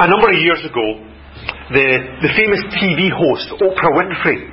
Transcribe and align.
A 0.00 0.08
number 0.08 0.32
of 0.32 0.38
years 0.40 0.64
ago, 0.64 0.96
the, 1.76 1.86
the 2.24 2.32
famous 2.32 2.64
TV 2.80 3.12
host, 3.12 3.52
Oprah 3.60 3.92
Winfrey, 3.92 4.48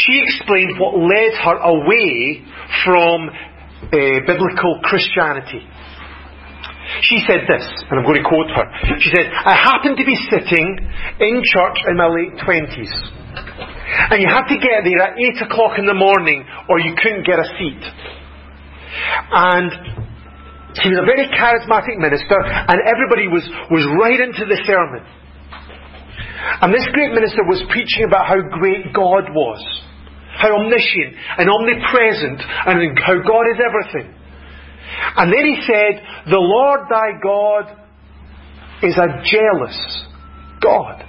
she 0.00 0.24
explained 0.24 0.80
what 0.80 0.96
led 0.96 1.32
her 1.36 1.56
away 1.68 2.40
from 2.80 3.28
uh, 3.28 4.24
biblical 4.24 4.80
Christianity. 4.88 5.60
She 7.04 7.20
said 7.28 7.44
this, 7.44 7.64
and 7.90 8.00
I'm 8.00 8.08
going 8.08 8.22
to 8.22 8.28
quote 8.28 8.48
her. 8.56 8.66
She 9.04 9.12
said, 9.12 9.28
I 9.28 9.52
happened 9.52 10.00
to 10.00 10.06
be 10.08 10.16
sitting 10.32 10.68
in 11.20 11.42
church 11.44 11.78
in 11.84 12.00
my 12.00 12.08
late 12.08 12.32
20s. 12.40 12.92
And 13.36 14.16
you 14.16 14.28
had 14.32 14.48
to 14.48 14.56
get 14.56 14.80
there 14.80 15.12
at 15.12 15.18
8 15.44 15.44
o'clock 15.44 15.78
in 15.78 15.84
the 15.84 15.94
morning 15.94 16.44
or 16.68 16.80
you 16.80 16.96
couldn't 16.96 17.26
get 17.26 17.36
a 17.36 17.48
seat. 17.60 17.84
And 19.28 20.13
he 20.82 20.90
was 20.90 20.98
a 20.98 21.06
very 21.06 21.30
charismatic 21.30 22.02
minister 22.02 22.34
and 22.34 22.78
everybody 22.82 23.30
was, 23.30 23.46
was 23.70 23.86
right 24.02 24.18
into 24.18 24.42
the 24.42 24.58
sermon. 24.66 25.06
And 26.60 26.74
this 26.74 26.84
great 26.92 27.14
minister 27.14 27.46
was 27.46 27.62
preaching 27.70 28.04
about 28.04 28.26
how 28.26 28.40
great 28.58 28.92
God 28.92 29.30
was, 29.30 29.62
how 30.34 30.58
omniscient 30.58 31.14
and 31.38 31.46
omnipresent, 31.46 32.42
and 32.42 32.98
how 32.98 33.16
God 33.22 33.44
is 33.54 33.58
everything. 33.62 34.12
And 35.16 35.32
then 35.32 35.44
he 35.46 35.56
said, 35.62 36.02
The 36.26 36.42
Lord 36.42 36.80
thy 36.90 37.16
God 37.22 37.64
is 38.82 38.98
a 38.98 39.08
jealous 39.24 39.78
God. 40.60 41.06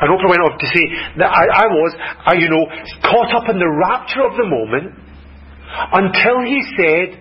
And 0.00 0.08
Oprah 0.08 0.30
went 0.32 0.42
on 0.42 0.58
to 0.58 0.66
say 0.66 0.84
that 1.18 1.28
I, 1.28 1.44
I 1.44 1.66
was, 1.68 1.92
I, 2.24 2.32
you 2.34 2.48
know, 2.48 2.64
caught 3.04 3.36
up 3.36 3.48
in 3.48 3.58
the 3.60 3.68
rapture 3.68 4.24
of 4.24 4.32
the 4.32 4.48
moment 4.48 5.09
until 5.92 6.42
he 6.42 6.62
said, 6.76 7.20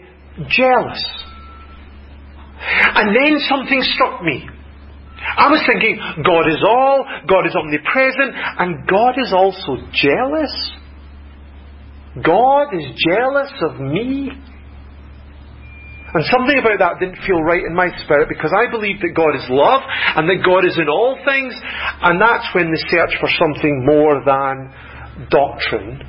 jealous. 0.49 1.03
And 2.59 3.15
then 3.15 3.39
something 3.47 3.81
struck 3.81 4.21
me. 4.23 4.47
I 5.19 5.47
was 5.51 5.63
thinking, 5.67 5.99
God 6.23 6.47
is 6.47 6.63
all, 6.65 7.05
God 7.27 7.45
is 7.45 7.55
omnipresent, 7.55 8.33
and 8.35 8.87
God 8.87 9.15
is 9.19 9.31
also 9.33 9.77
jealous. 9.91 10.53
God 12.23 12.73
is 12.73 12.87
jealous 12.97 13.51
of 13.61 13.79
me. 13.79 14.31
And 16.11 16.25
something 16.25 16.57
about 16.57 16.79
that 16.79 16.99
didn't 16.99 17.21
feel 17.27 17.39
right 17.43 17.63
in 17.63 17.75
my 17.75 17.87
spirit 18.03 18.29
because 18.29 18.49
I 18.49 18.71
believe 18.71 18.99
that 19.01 19.13
God 19.13 19.35
is 19.35 19.45
love 19.49 19.83
and 20.15 20.27
that 20.27 20.41
God 20.43 20.65
is 20.65 20.75
in 20.79 20.89
all 20.89 21.19
things, 21.23 21.53
and 22.01 22.19
that's 22.19 22.49
when 22.55 22.71
the 22.71 22.81
search 22.89 23.13
for 23.19 23.29
something 23.37 23.85
more 23.85 24.23
than 24.25 25.29
doctrine 25.29 26.01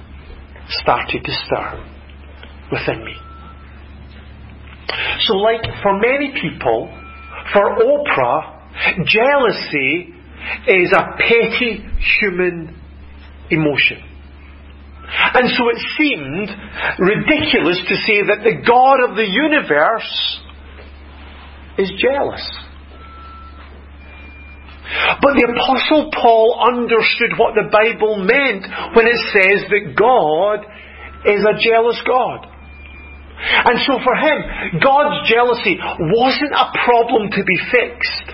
started 0.81 1.23
to 1.23 1.33
stir 1.45 2.00
within 2.71 3.05
me. 3.05 3.17
So, 5.21 5.35
like 5.35 5.63
for 5.83 5.99
many 5.99 6.33
people, 6.41 6.89
for 7.53 7.77
Oprah, 7.77 8.61
jealousy 9.05 10.15
is 10.67 10.93
a 10.93 11.17
petty 11.19 11.85
human 12.21 12.77
emotion. 13.51 14.03
And 15.11 15.51
so 15.51 15.69
it 15.69 15.81
seemed 15.99 16.49
ridiculous 16.99 17.83
to 17.89 17.97
say 18.07 18.23
that 18.31 18.43
the 18.45 18.63
God 18.65 19.11
of 19.11 19.17
the 19.17 19.27
universe 19.27 20.41
is 21.79 21.91
jealous. 21.99 22.45
But 25.21 25.35
the 25.35 25.47
Apostle 25.51 26.11
Paul 26.15 26.63
understood 26.63 27.39
what 27.39 27.55
the 27.55 27.71
Bible 27.71 28.17
meant 28.23 28.67
when 28.95 29.07
it 29.07 29.21
says 29.31 29.67
that 29.71 29.95
God 29.99 30.67
is 31.27 31.43
a 31.43 31.59
jealous 31.59 32.01
God. 32.07 32.47
And 33.41 33.81
so 33.87 33.99
for 34.05 34.15
him, 34.17 34.45
God's 34.81 35.29
jealousy 35.29 35.79
wasn't 35.81 36.53
a 36.53 36.71
problem 36.85 37.31
to 37.33 37.45
be 37.45 37.57
fixed 37.73 38.33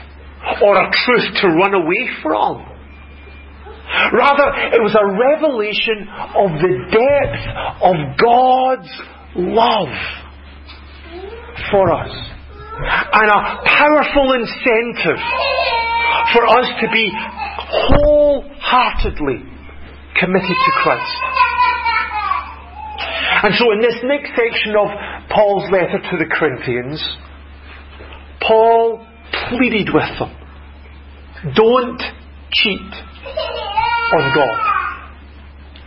or 0.62 0.76
a 0.76 0.90
truth 1.04 1.34
to 1.42 1.48
run 1.48 1.74
away 1.74 2.08
from. 2.22 2.64
Rather, 4.12 4.52
it 4.74 4.82
was 4.82 4.96
a 4.98 5.06
revelation 5.06 6.08
of 6.34 6.58
the 6.58 6.90
depth 6.90 7.46
of 7.86 8.18
God's 8.18 8.90
love 9.36 9.94
for 11.70 11.92
us. 11.92 12.10
And 12.76 13.30
a 13.30 13.62
powerful 13.64 14.32
incentive 14.34 15.22
for 16.34 16.46
us 16.46 16.68
to 16.82 16.88
be 16.92 17.10
wholeheartedly 17.14 19.44
committed 20.18 20.50
to 20.50 20.72
Christ. 20.82 21.22
And 23.42 23.54
so 23.54 23.72
in 23.72 23.80
this 23.80 23.96
next 24.02 24.30
section 24.30 24.74
of 24.76 24.88
Paul's 25.28 25.70
letter 25.70 26.00
to 26.00 26.16
the 26.16 26.24
Corinthians, 26.24 27.02
Paul 28.40 29.06
pleaded 29.50 29.88
with 29.92 30.18
them, 30.18 30.32
don't 31.54 32.00
cheat 32.52 32.90
on 34.14 34.32
God. 34.34 34.60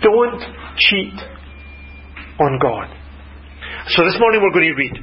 Don't 0.03 0.41
cheat 0.77 1.17
on 2.39 2.59
God. 2.61 2.87
So 3.87 4.03
this 4.05 4.15
morning 4.19 4.41
we're 4.43 4.53
going 4.53 4.69
to 4.69 4.77
read 4.77 4.95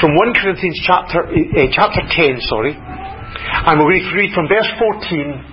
from 0.00 0.16
1 0.16 0.34
Corinthians 0.40 0.80
chapter, 0.86 1.26
uh, 1.28 1.66
chapter 1.70 2.00
10, 2.08 2.40
sorry, 2.48 2.72
and 2.72 3.78
we're 3.78 3.92
going 3.92 4.08
to 4.08 4.16
read 4.16 4.32
from 4.34 4.48
verse 4.48 4.70
14 4.78 5.49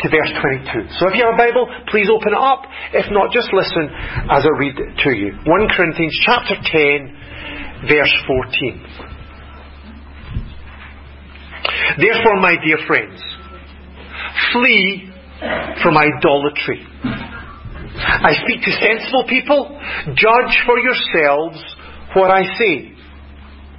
to 0.00 0.08
verse 0.08 0.32
22. 0.38 0.94
So 0.98 1.08
if 1.10 1.14
you 1.18 1.24
have 1.26 1.34
a 1.34 1.40
Bible, 1.40 1.66
please 1.90 2.08
open 2.10 2.32
it 2.32 2.38
up. 2.38 2.62
If 2.94 3.10
not, 3.10 3.30
just 3.34 3.50
listen 3.52 3.90
as 4.30 4.46
I 4.46 4.52
read 4.58 4.78
it 4.78 4.94
to 5.04 5.10
you. 5.10 5.34
1 5.42 5.68
Corinthians 5.74 6.14
chapter 6.22 6.54
10, 6.54 7.88
verse 7.88 8.14
14. 8.26 9.18
Therefore, 11.98 12.40
my 12.40 12.54
dear 12.62 12.78
friends, 12.86 13.18
flee 14.52 15.10
from 15.82 15.96
idolatry. 15.96 16.86
I 17.98 18.32
speak 18.44 18.62
to 18.62 18.70
sensible 18.78 19.24
people. 19.28 19.80
Judge 20.14 20.54
for 20.66 20.78
yourselves 20.78 21.58
what 22.14 22.30
I 22.30 22.44
say. 22.58 22.97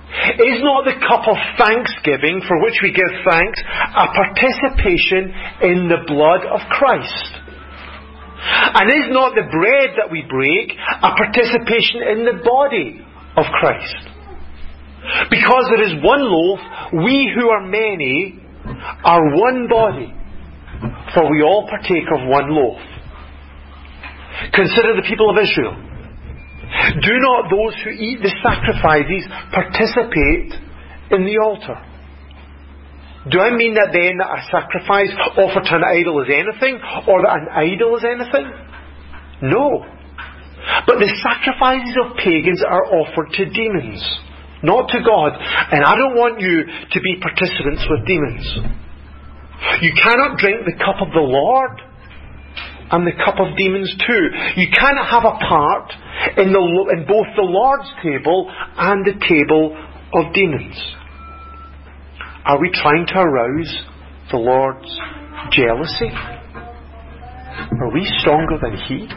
Is 0.09 0.59
not 0.65 0.89
the 0.89 0.97
cup 1.05 1.29
of 1.29 1.37
thanksgiving 1.57 2.41
for 2.47 2.57
which 2.65 2.81
we 2.81 2.89
give 2.89 3.13
thanks 3.29 3.61
a 3.61 4.07
participation 4.09 5.29
in 5.61 5.85
the 5.85 6.01
blood 6.09 6.45
of 6.49 6.61
Christ? 6.69 7.31
And 8.73 8.89
is 8.89 9.13
not 9.13 9.35
the 9.35 9.45
bread 9.51 9.99
that 10.01 10.09
we 10.09 10.25
break 10.25 10.73
a 10.73 11.11
participation 11.13 12.01
in 12.09 12.19
the 12.25 12.41
body 12.41 13.05
of 13.37 13.45
Christ? 13.61 14.09
Because 15.29 15.65
there 15.69 15.83
is 15.85 16.03
one 16.03 16.25
loaf, 16.25 16.59
we 17.05 17.29
who 17.35 17.49
are 17.49 17.65
many 17.67 18.41
are 19.03 19.35
one 19.35 19.67
body 19.69 20.13
for 21.13 21.29
we 21.29 21.41
all 21.43 21.67
partake 21.69 22.07
of 22.11 22.27
one 22.27 22.49
loaf. 22.49 22.79
Consider 24.53 24.95
the 24.95 25.05
people 25.07 25.29
of 25.29 25.37
Israel. 25.37 25.88
Do 27.01 27.13
not 27.19 27.49
those 27.51 27.75
who 27.83 27.91
eat 27.91 28.19
the 28.21 28.33
sacrifices 28.41 29.27
participate 29.51 30.53
in 31.11 31.25
the 31.25 31.37
altar? 31.41 31.77
Do 33.29 33.39
I 33.39 33.51
mean 33.51 33.75
that 33.75 33.91
then 33.91 34.17
that 34.17 34.31
a 34.31 34.41
sacrifice 34.47 35.11
offered 35.35 35.67
to 35.67 35.75
an 35.75 35.83
idol 35.83 36.23
is 36.23 36.31
anything, 36.31 36.79
or 37.05 37.21
that 37.21 37.35
an 37.35 37.47
idol 37.51 37.99
is 37.99 38.05
anything? 38.07 38.47
No. 39.43 39.83
But 40.87 41.03
the 41.03 41.11
sacrifices 41.19 41.95
of 41.99 42.15
pagans 42.17 42.63
are 42.63 42.85
offered 42.95 43.31
to 43.35 43.43
demons, 43.51 43.99
not 44.63 44.87
to 44.95 44.99
God. 45.03 45.35
And 45.35 45.83
I 45.83 45.95
don't 45.99 46.15
want 46.15 46.39
you 46.39 46.63
to 46.63 46.99
be 47.03 47.19
participants 47.19 47.83
with 47.91 48.07
demons. 48.07 48.45
You 49.83 49.91
cannot 49.91 50.39
drink 50.39 50.63
the 50.63 50.79
cup 50.79 51.03
of 51.03 51.11
the 51.11 51.23
Lord 51.23 51.88
and 52.91 53.05
the 53.05 53.13
cup 53.23 53.39
of 53.39 53.55
demons 53.57 53.93
too. 54.05 54.23
You 54.55 54.67
cannot 54.73 55.09
have 55.09 55.25
a 55.25 55.37
part 55.37 55.91
in, 56.37 56.51
the, 56.51 56.61
in 56.97 57.05
both 57.05 57.27
the 57.35 57.45
Lord's 57.45 57.89
table 58.01 58.51
and 58.77 59.05
the 59.05 59.13
table 59.27 59.77
of 60.13 60.33
demons. 60.33 60.75
Are 62.45 62.59
we 62.59 62.71
trying 62.73 63.05
to 63.07 63.19
arouse 63.19 63.83
the 64.31 64.37
Lord's 64.37 64.89
jealousy? 65.51 66.09
Are 67.79 67.93
we 67.93 68.05
stronger 68.19 68.57
than 68.61 68.75
He? 68.87 69.07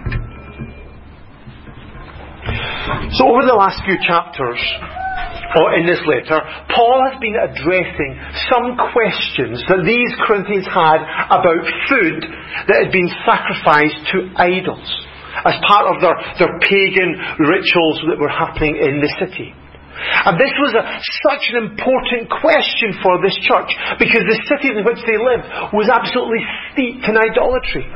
So, 3.17 3.29
over 3.29 3.47
the 3.47 3.55
last 3.55 3.81
few 3.85 3.97
chapters, 4.07 4.59
or 5.57 5.77
in 5.77 5.85
this 5.85 6.01
letter, 6.09 6.41
Paul 6.73 7.05
has 7.11 7.21
been 7.21 7.37
addressing 7.37 8.13
some 8.49 8.73
questions 8.93 9.61
that 9.69 9.85
these 9.85 10.13
Corinthians 10.25 10.65
had 10.65 11.01
about 11.29 11.63
food 11.93 12.25
that 12.69 12.89
had 12.89 12.93
been 12.93 13.11
sacrificed 13.25 14.01
to 14.17 14.33
idols 14.41 14.89
as 15.45 15.57
part 15.65 15.89
of 15.93 16.01
their, 16.01 16.17
their 16.41 16.55
pagan 16.61 17.17
rituals 17.41 18.01
that 18.09 18.17
were 18.21 18.33
happening 18.33 18.77
in 18.81 19.01
the 19.01 19.13
city. 19.21 19.53
And 19.93 20.41
this 20.41 20.53
was 20.57 20.73
a, 20.73 20.85
such 21.29 21.45
an 21.53 21.69
important 21.69 22.33
question 22.33 22.97
for 23.05 23.21
this 23.21 23.37
church 23.45 23.71
because 24.01 24.25
the 24.25 24.41
city 24.49 24.73
in 24.73 24.83
which 24.83 25.01
they 25.05 25.21
lived 25.21 25.47
was 25.77 25.93
absolutely 25.93 26.43
steeped 26.73 27.05
in 27.07 27.15
idolatry. 27.15 27.87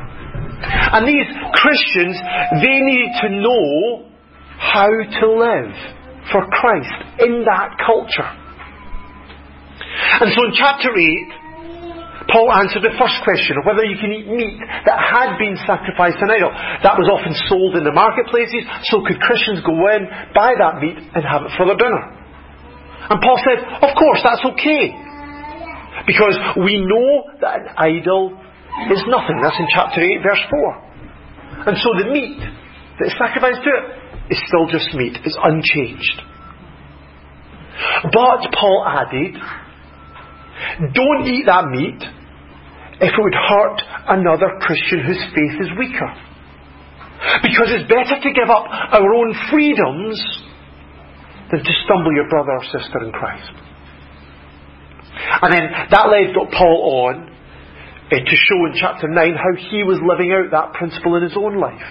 And 0.61 1.05
these 1.05 1.29
Christians, 1.57 2.15
they 2.61 2.77
needed 2.81 3.13
to 3.21 3.29
know 3.41 4.09
how 4.57 4.89
to 4.89 5.25
live 5.25 5.73
for 6.31 6.45
Christ 6.51 6.97
in 7.19 7.43
that 7.45 7.77
culture. 7.83 8.29
And 10.21 10.29
so 10.33 10.39
in 10.45 10.53
chapter 10.53 10.91
8, 10.91 12.27
Paul 12.27 12.51
answered 12.51 12.83
the 12.83 12.95
first 12.99 13.23
question 13.23 13.55
of 13.55 13.63
whether 13.63 13.87
you 13.87 13.95
can 13.95 14.11
eat 14.11 14.27
meat 14.27 14.59
that 14.83 14.99
had 14.99 15.39
been 15.39 15.55
sacrificed 15.63 16.19
to 16.19 16.27
an 16.27 16.35
idol. 16.35 16.51
That 16.83 16.99
was 16.99 17.07
often 17.07 17.31
sold 17.47 17.79
in 17.79 17.87
the 17.87 17.95
marketplaces, 17.95 18.67
so 18.91 18.99
could 19.07 19.15
Christians 19.23 19.63
go 19.63 19.75
in, 19.95 20.03
buy 20.35 20.51
that 20.59 20.83
meat, 20.83 20.99
and 20.99 21.23
have 21.23 21.47
it 21.47 21.55
for 21.55 21.63
their 21.63 21.79
dinner? 21.79 22.03
And 23.07 23.23
Paul 23.23 23.39
said, 23.47 23.63
of 23.63 23.91
course, 23.95 24.19
that's 24.27 24.43
okay. 24.43 24.91
Because 26.03 26.35
we 26.59 26.83
know 26.83 27.31
that 27.39 27.63
an 27.63 27.67
idol 27.79 28.35
is 28.91 29.01
nothing. 29.07 29.39
That's 29.39 29.57
in 29.57 29.67
chapter 29.71 30.03
8, 30.03 30.19
verse 30.19 30.43
4. 30.51 31.71
And 31.71 31.75
so 31.79 31.89
the 31.95 32.11
meat 32.11 32.43
that 32.99 33.07
is 33.07 33.15
sacrificed 33.15 33.63
to 33.63 33.71
it 33.71 33.85
is 34.29 34.39
still 34.47 34.67
just 34.67 34.93
meat. 34.93 35.17
It's 35.23 35.37
unchanged. 35.41 36.21
But, 38.11 38.51
Paul 38.53 38.85
added, 38.87 39.35
don't 40.93 41.27
eat 41.27 41.45
that 41.45 41.65
meat 41.69 42.01
if 42.99 43.13
it 43.13 43.21
would 43.21 43.37
hurt 43.37 43.81
another 44.09 44.57
Christian 44.61 45.05
whose 45.05 45.21
faith 45.33 45.61
is 45.61 45.69
weaker. 45.77 46.09
Because 47.41 47.69
it's 47.73 47.89
better 47.89 48.17
to 48.21 48.29
give 48.33 48.49
up 48.49 48.65
our 48.69 49.13
own 49.13 49.33
freedoms 49.49 50.17
than 51.51 51.63
to 51.63 51.71
stumble 51.85 52.13
your 52.13 52.29
brother 52.29 52.51
or 52.57 52.63
sister 52.65 53.03
in 53.05 53.11
Christ. 53.11 53.51
And 55.41 55.53
then 55.53 55.65
that 55.89 56.09
led 56.09 56.33
Paul 56.53 57.09
on 57.09 57.33
to 58.09 58.35
show 58.35 58.65
in 58.65 58.73
chapter 58.75 59.07
9 59.07 59.33
how 59.33 59.69
he 59.69 59.83
was 59.83 59.99
living 60.01 60.31
out 60.31 60.51
that 60.51 60.73
principle 60.73 61.15
in 61.15 61.23
his 61.23 61.35
own 61.35 61.59
life. 61.59 61.85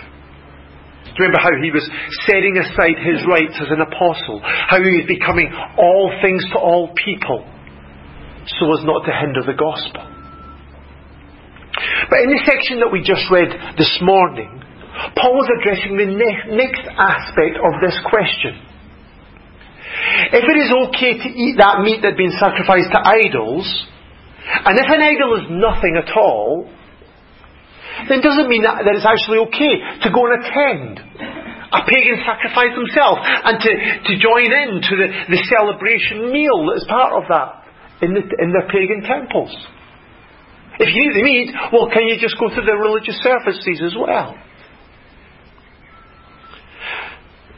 Do 1.17 1.25
you 1.25 1.33
remember 1.33 1.41
how 1.41 1.57
he 1.57 1.73
was 1.73 1.89
setting 2.29 2.61
aside 2.61 3.01
his 3.01 3.25
rights 3.25 3.57
as 3.57 3.73
an 3.73 3.81
apostle? 3.81 4.45
How 4.45 4.77
he 4.77 5.01
was 5.01 5.09
becoming 5.09 5.49
all 5.81 6.13
things 6.21 6.45
to 6.53 6.61
all 6.61 6.93
people 6.93 7.41
so 8.61 8.69
as 8.77 8.85
not 8.85 9.03
to 9.09 9.13
hinder 9.17 9.43
the 9.43 9.57
gospel. 9.57 10.05
But 12.09 12.21
in 12.21 12.31
the 12.31 12.43
section 12.47 12.81
that 12.81 12.93
we 12.93 13.01
just 13.01 13.27
read 13.33 13.49
this 13.77 13.91
morning, 14.01 14.63
Paul 15.17 15.35
was 15.35 15.49
addressing 15.61 15.97
the 15.97 16.09
ne- 16.09 16.57
next 16.57 16.85
aspect 16.85 17.59
of 17.61 17.81
this 17.83 17.97
question. 18.07 18.61
If 20.37 20.45
it 20.45 20.59
is 20.61 20.71
okay 20.89 21.17
to 21.17 21.29
eat 21.33 21.57
that 21.59 21.81
meat 21.81 22.01
that 22.05 22.17
had 22.17 22.21
been 22.21 22.37
sacrificed 22.39 22.93
to 22.93 23.01
idols, 23.01 23.67
and 24.65 24.79
if 24.79 24.89
an 24.89 25.03
idol 25.03 25.37
is 25.41 25.47
nothing 25.49 25.97
at 25.97 26.13
all, 26.17 26.71
then 28.09 28.21
doesn't 28.21 28.49
mean 28.49 28.63
that, 28.63 28.85
that 28.85 28.95
it's 28.95 29.09
actually 29.09 29.41
okay 29.49 29.75
to 30.05 30.09
go 30.13 30.29
and 30.29 30.35
attend 30.45 30.95
a 31.73 31.81
pagan 31.89 32.21
sacrifice 32.23 32.73
themselves 32.77 33.21
and 33.25 33.57
to, 33.59 33.71
to 34.07 34.13
join 34.21 34.47
in 34.47 34.81
to 34.85 34.93
the, 34.97 35.09
the 35.33 35.41
celebration 35.51 36.31
meal 36.31 36.69
that 36.71 36.79
is 36.79 36.87
part 36.87 37.17
of 37.17 37.25
that 37.29 37.67
in, 38.05 38.15
the, 38.15 38.23
in 38.23 38.49
their 38.53 38.69
pagan 38.71 39.03
temples. 39.03 39.51
If 40.79 40.93
you 40.93 41.09
need 41.09 41.15
the 41.17 41.25
meat, 41.25 41.49
well, 41.73 41.89
can 41.89 42.05
you 42.05 42.21
just 42.21 42.37
go 42.39 42.53
to 42.53 42.61
the 42.61 42.77
religious 42.77 43.17
services 43.25 43.81
as 43.81 43.97
well? 43.97 44.37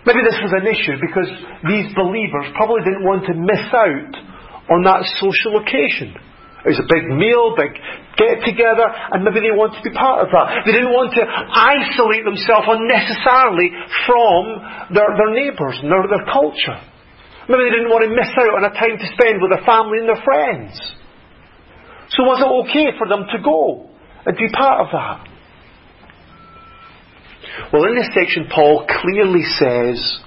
Maybe 0.06 0.22
this 0.22 0.38
was 0.40 0.54
an 0.54 0.64
issue 0.64 0.96
because 1.02 1.28
these 1.68 1.92
believers 1.92 2.54
probably 2.54 2.80
didn't 2.86 3.04
want 3.04 3.26
to 3.26 3.34
miss 3.34 3.66
out 3.74 4.14
on 4.70 4.80
that 4.86 5.04
social 5.18 5.60
occasion. 5.60 6.14
It 6.66 6.74
was 6.74 6.82
a 6.82 6.90
big 6.90 7.06
meal, 7.06 7.54
big 7.54 7.78
get 8.18 8.42
together, 8.42 8.82
and 8.84 9.22
maybe 9.22 9.46
they 9.46 9.54
wanted 9.54 9.78
to 9.78 9.86
be 9.86 9.94
part 9.94 10.26
of 10.26 10.34
that. 10.34 10.66
They 10.66 10.74
didn't 10.74 10.90
want 10.90 11.14
to 11.14 11.22
isolate 11.22 12.26
themselves 12.26 12.66
unnecessarily 12.66 13.70
from 14.10 14.42
their, 14.90 15.06
their 15.14 15.32
neighbours 15.38 15.78
and 15.78 15.86
their, 15.86 16.02
their 16.10 16.26
culture. 16.26 16.82
Maybe 17.46 17.62
they 17.70 17.78
didn't 17.78 17.94
want 17.94 18.04
to 18.04 18.12
miss 18.12 18.34
out 18.34 18.58
on 18.58 18.66
a 18.66 18.74
time 18.74 18.98
to 18.98 19.06
spend 19.14 19.38
with 19.38 19.54
their 19.54 19.62
family 19.62 20.02
and 20.02 20.10
their 20.10 20.20
friends. 20.26 20.74
So 22.10 22.26
was 22.26 22.42
it 22.42 22.50
okay 22.66 22.90
for 22.98 23.06
them 23.06 23.24
to 23.30 23.38
go 23.38 23.88
and 24.26 24.34
be 24.36 24.50
part 24.50 24.82
of 24.82 24.88
that? 24.92 25.18
Well, 27.72 27.86
in 27.86 27.94
this 27.94 28.10
section, 28.12 28.50
Paul 28.52 28.86
clearly 28.86 29.46
says 29.62 30.18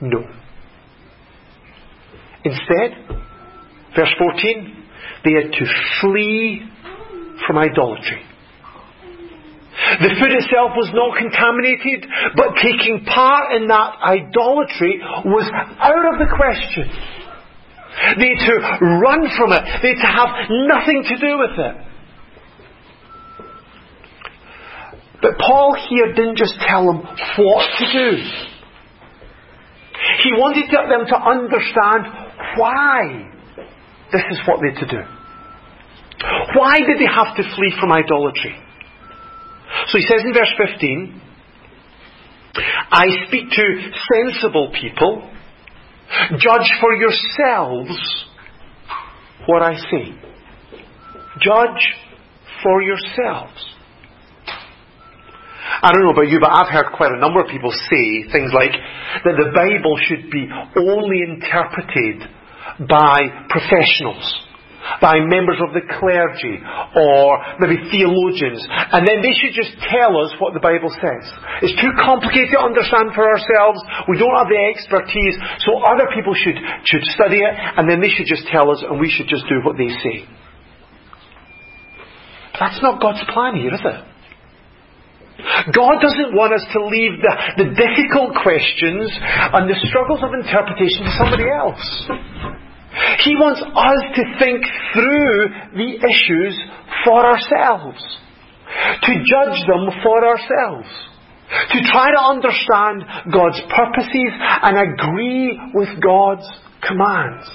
no. 0.00 0.22
Instead, 2.44 3.02
verse 3.96 4.14
14, 4.18 4.83
they 5.24 5.32
had 5.32 5.52
to 5.52 5.64
flee 6.00 6.62
from 7.46 7.58
idolatry. 7.58 8.22
The 9.74 10.10
food 10.22 10.32
itself 10.38 10.70
was 10.78 10.90
not 10.94 11.18
contaminated, 11.18 12.06
but 12.36 12.54
taking 12.62 13.04
part 13.04 13.52
in 13.58 13.66
that 13.66 13.98
idolatry 14.00 15.02
was 15.26 15.50
out 15.82 16.04
of 16.14 16.18
the 16.22 16.30
question. 16.30 16.86
They 18.18 18.28
had 18.34 18.42
to 18.46 18.56
run 19.02 19.26
from 19.36 19.52
it. 19.52 19.62
They 19.82 19.98
had 19.98 20.02
to 20.02 20.12
have 20.14 20.30
nothing 20.50 21.04
to 21.10 21.16
do 21.18 21.32
with 21.38 21.58
it. 21.58 21.74
But 25.22 25.38
Paul 25.38 25.74
here 25.88 26.12
didn't 26.12 26.36
just 26.36 26.54
tell 26.68 26.86
them 26.86 26.98
what 26.98 27.64
to 27.78 27.84
do. 27.92 28.10
He 30.22 30.32
wanted 30.36 30.68
them 30.70 31.06
to 31.08 31.16
understand 31.16 32.06
why 32.56 33.33
this 34.14 34.22
is 34.30 34.38
what 34.46 34.62
they're 34.62 34.78
to 34.78 34.86
do. 34.86 35.02
Why 36.54 36.78
did 36.78 37.02
they 37.02 37.10
have 37.10 37.34
to 37.36 37.42
flee 37.56 37.74
from 37.80 37.90
idolatry? 37.90 38.54
So 39.90 39.98
he 39.98 40.06
says 40.06 40.22
in 40.24 40.32
verse 40.32 40.54
15, 40.56 41.20
I 42.90 43.06
speak 43.26 43.50
to 43.50 43.90
sensible 44.14 44.72
people. 44.80 45.28
Judge 46.38 46.70
for 46.80 46.94
yourselves 46.94 48.24
what 49.46 49.62
I 49.62 49.74
say. 49.74 50.14
Judge 51.40 51.82
for 52.62 52.82
yourselves. 52.82 53.74
I 55.82 55.92
don't 55.92 56.04
know 56.04 56.12
about 56.12 56.28
you, 56.28 56.38
but 56.40 56.52
I've 56.52 56.72
heard 56.72 56.94
quite 56.96 57.10
a 57.10 57.18
number 57.18 57.40
of 57.40 57.48
people 57.48 57.72
say 57.72 58.30
things 58.30 58.52
like 58.54 58.72
that 59.24 59.34
the 59.36 59.50
Bible 59.52 59.98
should 60.06 60.30
be 60.30 60.46
only 60.76 61.20
interpreted 61.26 62.30
by 62.82 63.46
professionals, 63.48 64.24
by 65.00 65.16
members 65.20 65.56
of 65.64 65.72
the 65.72 65.80
clergy, 65.96 66.60
or 66.60 67.40
maybe 67.60 67.80
theologians, 67.88 68.60
and 68.68 69.06
then 69.06 69.22
they 69.24 69.32
should 69.32 69.56
just 69.56 69.72
tell 69.88 70.12
us 70.20 70.34
what 70.42 70.52
the 70.52 70.60
Bible 70.60 70.92
says. 70.92 71.24
It's 71.64 71.78
too 71.80 71.94
complicated 72.02 72.52
to 72.52 72.60
understand 72.60 73.14
for 73.14 73.24
ourselves. 73.24 73.80
We 74.10 74.18
don't 74.18 74.34
have 74.36 74.50
the 74.50 74.60
expertise, 74.60 75.36
so 75.64 75.80
other 75.80 76.10
people 76.12 76.34
should, 76.36 76.58
should 76.84 77.04
study 77.16 77.40
it, 77.40 77.54
and 77.54 77.88
then 77.88 78.02
they 78.02 78.12
should 78.12 78.28
just 78.28 78.44
tell 78.52 78.70
us, 78.70 78.82
and 78.82 79.00
we 79.00 79.08
should 79.08 79.30
just 79.30 79.48
do 79.48 79.62
what 79.64 79.78
they 79.78 79.88
say. 79.88 80.28
That's 82.58 82.78
not 82.82 83.00
God's 83.00 83.24
plan 83.32 83.56
here, 83.56 83.74
is 83.74 83.82
it? 83.82 84.00
God 85.74 85.98
doesn't 85.98 86.30
want 86.30 86.54
us 86.54 86.62
to 86.72 86.78
leave 86.86 87.18
the, 87.18 87.34
the 87.58 87.68
difficult 87.74 88.38
questions 88.38 89.10
and 89.18 89.66
the 89.66 89.74
struggles 89.90 90.22
of 90.22 90.30
interpretation 90.30 91.02
to 91.04 91.12
somebody 91.18 91.50
else. 91.50 91.82
He 93.24 93.34
wants 93.34 93.60
us 93.60 94.00
to 94.16 94.22
think 94.38 94.62
through 94.92 95.48
the 95.74 95.98
issues 95.98 96.58
for 97.04 97.24
ourselves, 97.24 98.00
to 99.02 99.12
judge 99.12 99.58
them 99.66 99.90
for 100.02 100.24
ourselves, 100.24 100.88
to 101.72 101.78
try 101.90 102.10
to 102.10 102.20
understand 102.20 103.04
God's 103.32 103.60
purposes 103.74 104.32
and 104.62 104.78
agree 104.78 105.58
with 105.74 105.88
God's 106.02 106.48
commands. 106.86 107.50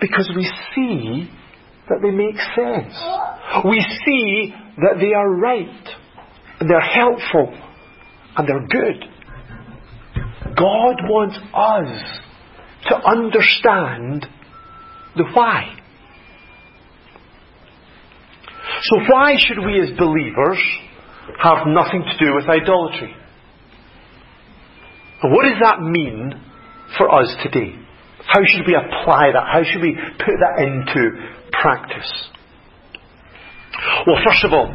Because 0.00 0.30
we 0.36 0.44
see 0.74 1.30
that 1.88 2.00
they 2.02 2.10
make 2.10 2.36
sense. 2.54 2.94
We 3.64 3.80
see 4.04 4.54
that 4.78 4.98
they 5.00 5.12
are 5.14 5.30
right, 5.30 5.88
they're 6.60 6.80
helpful, 6.80 7.54
and 8.36 8.48
they're 8.48 8.66
good. 8.66 9.04
God 10.56 10.96
wants 11.08 11.38
us 11.54 12.20
to 12.88 12.96
understand 12.96 14.26
the 15.16 15.24
why. 15.32 15.76
So 18.82 18.98
why 19.08 19.34
should 19.38 19.64
we 19.64 19.80
as 19.80 19.96
believers 19.96 20.58
have 21.42 21.66
nothing 21.66 22.02
to 22.02 22.24
do 22.24 22.34
with 22.34 22.48
idolatry? 22.48 23.14
What 25.22 25.44
does 25.44 25.60
that 25.62 25.80
mean 25.80 26.34
for 26.98 27.10
us 27.10 27.34
today? 27.42 27.74
How 28.26 28.40
should 28.44 28.66
we 28.66 28.74
apply 28.74 29.32
that? 29.32 29.44
How 29.52 29.62
should 29.64 29.80
we 29.80 29.94
put 29.94 30.36
that 30.40 30.62
into 30.62 31.32
practice? 31.52 32.28
Well, 34.06 34.16
first 34.24 34.44
of 34.44 34.52
all, 34.52 34.68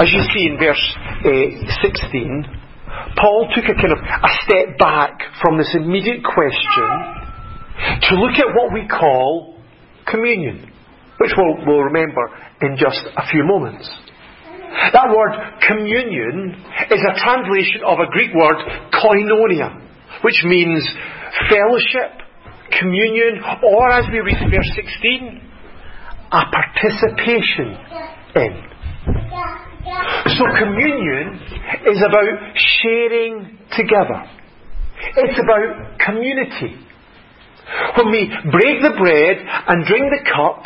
as 0.00 0.12
you 0.12 0.22
see 0.32 0.46
in 0.46 0.58
verse 0.58 0.96
uh, 1.24 1.82
16, 1.82 2.44
Paul 3.16 3.48
took 3.54 3.64
a 3.64 3.74
kind 3.74 3.92
of 3.92 3.98
a 3.98 4.30
step 4.42 4.78
back 4.78 5.18
from 5.42 5.58
this 5.58 5.74
immediate 5.74 6.22
question 6.24 6.90
to 8.02 8.14
look 8.16 8.38
at 8.38 8.54
what 8.54 8.72
we 8.72 8.86
call 8.86 9.59
communion, 10.10 10.70
which 11.18 11.32
we'll, 11.36 11.66
we'll 11.66 11.84
remember 11.84 12.28
in 12.62 12.76
just 12.76 13.00
a 13.16 13.26
few 13.30 13.44
moments. 13.44 13.88
That 14.92 15.10
word 15.10 15.34
communion 15.66 16.54
is 16.90 17.02
a 17.02 17.14
translation 17.18 17.82
of 17.84 17.98
a 17.98 18.06
Greek 18.10 18.30
word 18.34 18.56
koinonia, 18.94 19.82
which 20.22 20.42
means 20.44 20.86
fellowship, 21.50 22.22
communion, 22.78 23.42
or 23.66 23.90
as 23.90 24.06
we 24.12 24.20
read 24.20 24.38
in 24.40 24.50
verse 24.50 24.70
16, 24.74 25.42
a 26.32 26.42
participation 26.54 27.74
in. 28.36 28.70
So 30.38 30.44
communion 30.54 31.40
is 31.90 31.98
about 31.98 32.54
sharing 32.54 33.58
together. 33.74 34.22
It's 35.16 35.40
about 35.40 35.98
community. 35.98 36.78
When 37.96 38.10
we 38.10 38.28
break 38.50 38.82
the 38.82 38.94
bread 38.98 39.36
and 39.68 39.86
drink 39.86 40.04
the 40.10 40.30
cup, 40.30 40.64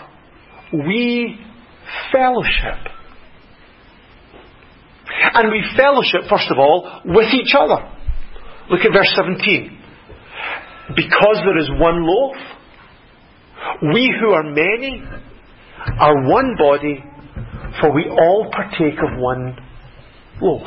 we 0.87 1.38
fellowship. 2.12 2.92
And 5.34 5.50
we 5.50 5.62
fellowship, 5.76 6.28
first 6.28 6.50
of 6.50 6.58
all, 6.58 7.02
with 7.04 7.32
each 7.34 7.54
other. 7.58 7.90
Look 8.70 8.80
at 8.80 8.92
verse 8.92 9.12
17. 9.16 9.78
Because 10.96 11.37
there 11.44 11.58
is 11.58 11.70
one 11.80 12.06
loaf, 12.06 12.37
we 13.94 14.12
who 14.20 14.30
are 14.30 14.42
many 14.42 15.02
are 15.99 16.28
one 16.28 16.56
body, 16.58 17.02
for 17.80 17.92
we 17.94 18.08
all 18.08 18.50
partake 18.50 18.99
of 18.99 19.18
one 19.18 19.56
loaf. 20.40 20.66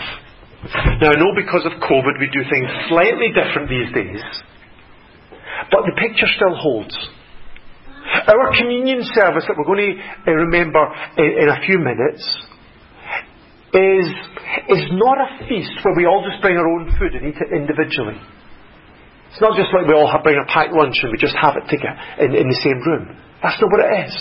Now, 1.02 1.12
I 1.12 1.16
know 1.16 1.34
because 1.36 1.66
of 1.66 1.74
COVID 1.82 2.20
we 2.20 2.30
do 2.34 2.42
things 2.50 2.70
slightly 2.90 3.30
different 3.34 3.70
these 3.70 3.94
days, 3.94 4.22
but 5.72 5.82
the 5.86 5.96
picture 5.98 6.28
still 6.28 6.56
holds. 6.56 6.96
Our 8.08 8.56
communion 8.56 9.04
service 9.04 9.44
that 9.48 9.56
we're 9.58 9.68
going 9.68 9.98
to 9.98 10.32
uh, 10.32 10.36
remember 10.48 10.80
in 11.18 11.50
a 11.50 11.60
few 11.66 11.78
minutes 11.78 12.24
is, 13.76 14.08
is 14.72 14.84
not 14.96 15.18
a 15.20 15.30
feast 15.48 15.76
where 15.84 15.96
we 15.96 16.06
all 16.06 16.24
just 16.24 16.42
bring 16.42 16.56
our 16.56 16.68
own 16.68 16.88
food 16.98 17.14
and 17.16 17.28
eat 17.28 17.36
it 17.36 17.52
individually. 17.52 18.16
It's 19.30 19.42
not 19.42 19.60
just 19.60 19.76
like 19.76 19.86
we 19.86 19.94
all 19.94 20.10
have, 20.10 20.24
bring 20.24 20.40
a 20.40 20.48
packed 20.48 20.72
lunch 20.72 20.96
and 21.04 21.12
we 21.12 21.18
just 21.20 21.36
have 21.36 21.60
it 21.60 21.68
together 21.68 22.00
in, 22.24 22.32
in 22.34 22.48
the 22.48 22.60
same 22.64 22.80
room. 22.88 23.12
That's 23.44 23.60
not 23.60 23.70
what 23.70 23.84
it 23.84 24.08
is. 24.08 24.16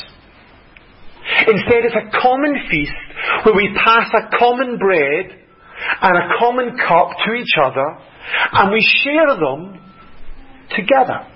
Instead, 1.47 1.87
it's 1.87 1.97
a 1.97 2.11
common 2.21 2.55
feast 2.71 2.93
where 3.45 3.55
we 3.55 3.71
pass 3.87 4.11
a 4.15 4.37
common 4.37 4.79
bread 4.79 5.31
and 6.03 6.15
a 6.17 6.27
common 6.39 6.77
cup 6.77 7.11
to 7.25 7.35
each 7.35 7.55
other 7.61 7.87
and 8.53 8.73
we 8.73 8.83
share 9.03 9.31
them 9.39 9.86
together. 10.71 11.27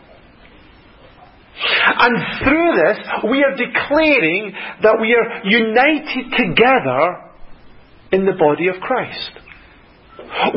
And 1.63 2.17
through 2.43 2.73
this, 2.75 2.99
we 3.31 3.45
are 3.45 3.55
declaring 3.55 4.53
that 4.83 4.97
we 5.01 5.15
are 5.15 5.45
united 5.45 6.33
together 6.37 7.31
in 8.13 8.25
the 8.25 8.33
body 8.33 8.69
of 8.69 8.77
Christ. 8.81 9.31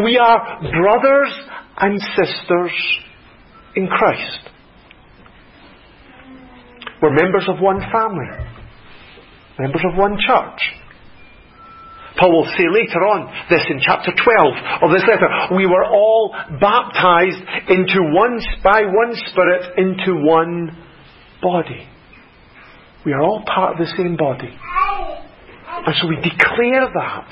We 0.04 0.18
are 0.18 0.62
brothers 0.62 1.34
and 1.78 2.00
sisters 2.16 2.72
in 3.76 3.88
Christ. 3.88 4.50
We're 7.02 7.14
members 7.14 7.50
of 7.50 7.60
one 7.60 7.82
family, 7.92 8.30
members 9.60 9.82
of 9.92 9.98
one 9.98 10.18
church. 10.26 10.62
Paul 12.18 12.32
will 12.32 12.50
say 12.58 12.66
later 12.70 13.02
on 13.10 13.26
this 13.50 13.62
in 13.70 13.80
chapter 13.82 14.12
12 14.14 14.86
of 14.86 14.90
this 14.92 15.04
letter. 15.08 15.30
We 15.56 15.66
were 15.66 15.86
all 15.86 16.34
baptized 16.62 17.42
into 17.70 18.00
one, 18.14 18.40
by 18.64 18.86
one 18.86 19.16
Spirit 19.32 19.78
into 19.78 20.22
one 20.22 20.78
body. 21.42 21.90
We 23.06 23.14
are 23.14 23.22
all 23.22 23.44
part 23.46 23.74
of 23.74 23.86
the 23.86 23.92
same 23.98 24.16
body. 24.16 24.54
And 25.86 25.96
so 26.00 26.08
we 26.08 26.16
declare 26.16 26.88
that 26.94 27.28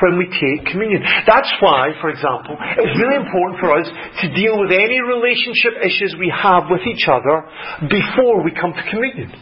when 0.00 0.16
we 0.16 0.26
take 0.32 0.64
communion. 0.72 1.04
That's 1.26 1.52
why, 1.60 1.92
for 2.00 2.08
example, 2.08 2.56
it's 2.56 2.96
really 2.96 3.20
important 3.20 3.60
for 3.60 3.76
us 3.76 3.88
to 4.24 4.26
deal 4.32 4.58
with 4.58 4.72
any 4.72 5.00
relationship 5.00 5.76
issues 5.84 6.16
we 6.18 6.32
have 6.32 6.64
with 6.70 6.80
each 6.88 7.06
other 7.06 7.44
before 7.84 8.42
we 8.42 8.52
come 8.52 8.72
to 8.72 8.84
communion. 8.90 9.32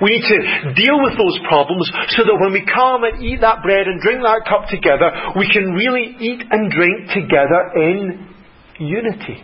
We 0.00 0.10
need 0.10 0.26
to 0.26 0.38
deal 0.74 0.98
with 1.02 1.18
those 1.18 1.38
problems 1.48 1.90
so 2.14 2.24
that 2.24 2.36
when 2.38 2.52
we 2.52 2.64
come 2.66 3.04
and 3.04 3.22
eat 3.22 3.40
that 3.40 3.62
bread 3.62 3.86
and 3.86 4.00
drink 4.00 4.22
that 4.22 4.46
cup 4.46 4.68
together, 4.70 5.10
we 5.36 5.48
can 5.50 5.74
really 5.74 6.16
eat 6.18 6.42
and 6.50 6.70
drink 6.70 7.10
together 7.10 7.70
in 7.76 8.28
unity. 8.78 9.42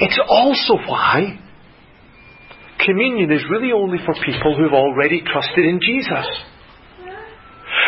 It's 0.00 0.20
also 0.28 0.76
why 0.86 1.40
communion 2.84 3.32
is 3.32 3.42
really 3.48 3.72
only 3.72 3.98
for 4.04 4.14
people 4.24 4.56
who've 4.56 4.76
already 4.76 5.22
trusted 5.24 5.64
in 5.64 5.80
Jesus. 5.80 6.26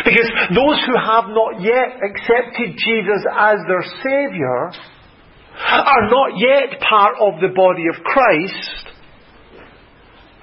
Because 0.03 0.29
those 0.53 0.77
who 0.85 0.95
have 0.97 1.25
not 1.29 1.61
yet 1.61 2.01
accepted 2.01 2.77
Jesus 2.77 3.21
as 3.37 3.57
their 3.67 3.85
Saviour 4.01 4.71
are 5.57 6.09
not 6.09 6.37
yet 6.37 6.79
part 6.81 7.15
of 7.19 7.41
the 7.41 7.49
body 7.53 7.85
of 7.93 8.03
Christ 8.03 8.96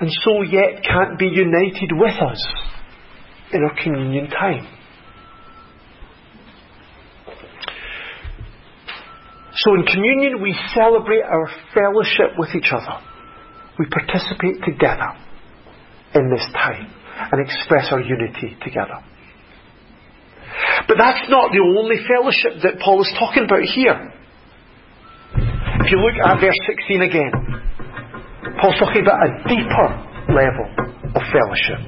and 0.00 0.10
so 0.22 0.42
yet 0.42 0.82
can't 0.82 1.18
be 1.18 1.26
united 1.26 1.90
with 1.92 2.14
us 2.20 2.42
in 3.52 3.62
our 3.62 3.82
communion 3.82 4.28
time. 4.28 4.66
So 9.56 9.74
in 9.74 9.84
communion, 9.86 10.42
we 10.42 10.54
celebrate 10.74 11.22
our 11.22 11.48
fellowship 11.72 12.36
with 12.36 12.50
each 12.56 12.72
other. 12.72 13.00
We 13.78 13.86
participate 13.86 14.64
together 14.64 15.14
in 16.14 16.30
this 16.30 16.46
time 16.52 16.90
and 17.30 17.46
express 17.46 17.92
our 17.92 18.00
unity 18.00 18.56
together. 18.62 18.98
But 20.88 20.98
that's 20.98 21.30
not 21.30 21.52
the 21.52 21.62
only 21.62 21.96
fellowship 22.06 22.62
that 22.62 22.82
Paul 22.82 23.02
is 23.02 23.12
talking 23.18 23.44
about 23.44 23.62
here. 23.62 24.12
If 25.84 25.90
you 25.90 25.98
look 25.98 26.14
at 26.24 26.40
verse 26.40 26.58
16 26.66 27.02
again, 27.02 27.32
Paul's 28.64 28.80
talking 28.80 29.04
about 29.04 29.20
a 29.20 29.30
deeper 29.44 29.88
level 30.32 30.64
of 31.12 31.22
fellowship. 31.28 31.84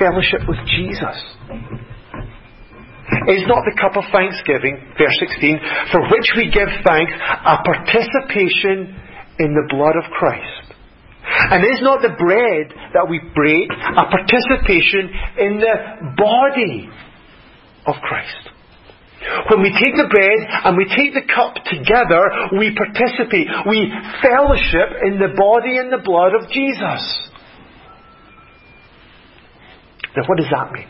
Fellowship 0.00 0.48
with 0.48 0.56
Jesus. 0.64 1.16
Is 3.28 3.44
not 3.44 3.60
the 3.68 3.76
cup 3.76 3.92
of 4.00 4.04
thanksgiving, 4.08 4.80
verse 4.96 5.12
16, 5.20 5.60
for 5.92 6.00
which 6.08 6.32
we 6.40 6.48
give 6.48 6.72
thanks, 6.88 7.12
a 7.12 7.60
participation 7.68 8.96
in 9.44 9.52
the 9.52 9.68
blood 9.68 9.92
of 10.00 10.08
Christ? 10.16 10.72
And 11.52 11.62
is 11.68 11.84
not 11.84 12.00
the 12.00 12.16
bread 12.16 12.72
that 12.96 13.04
we 13.04 13.20
break 13.36 13.68
a 13.68 14.08
participation 14.08 15.12
in 15.36 15.60
the 15.60 16.16
body 16.16 16.88
of 17.84 17.96
Christ? 18.00 18.51
When 19.50 19.62
we 19.62 19.70
take 19.70 19.94
the 19.94 20.10
bread 20.10 20.40
and 20.64 20.76
we 20.76 20.84
take 20.90 21.14
the 21.14 21.22
cup 21.22 21.54
together, 21.64 22.22
we 22.58 22.74
participate, 22.74 23.46
we 23.68 23.86
fellowship 24.18 24.98
in 25.06 25.18
the 25.18 25.30
body 25.36 25.78
and 25.78 25.92
the 25.92 26.02
blood 26.02 26.34
of 26.34 26.50
Jesus. 26.50 27.30
Now, 30.16 30.24
what 30.26 30.38
does 30.38 30.50
that 30.50 30.72
mean? 30.72 30.88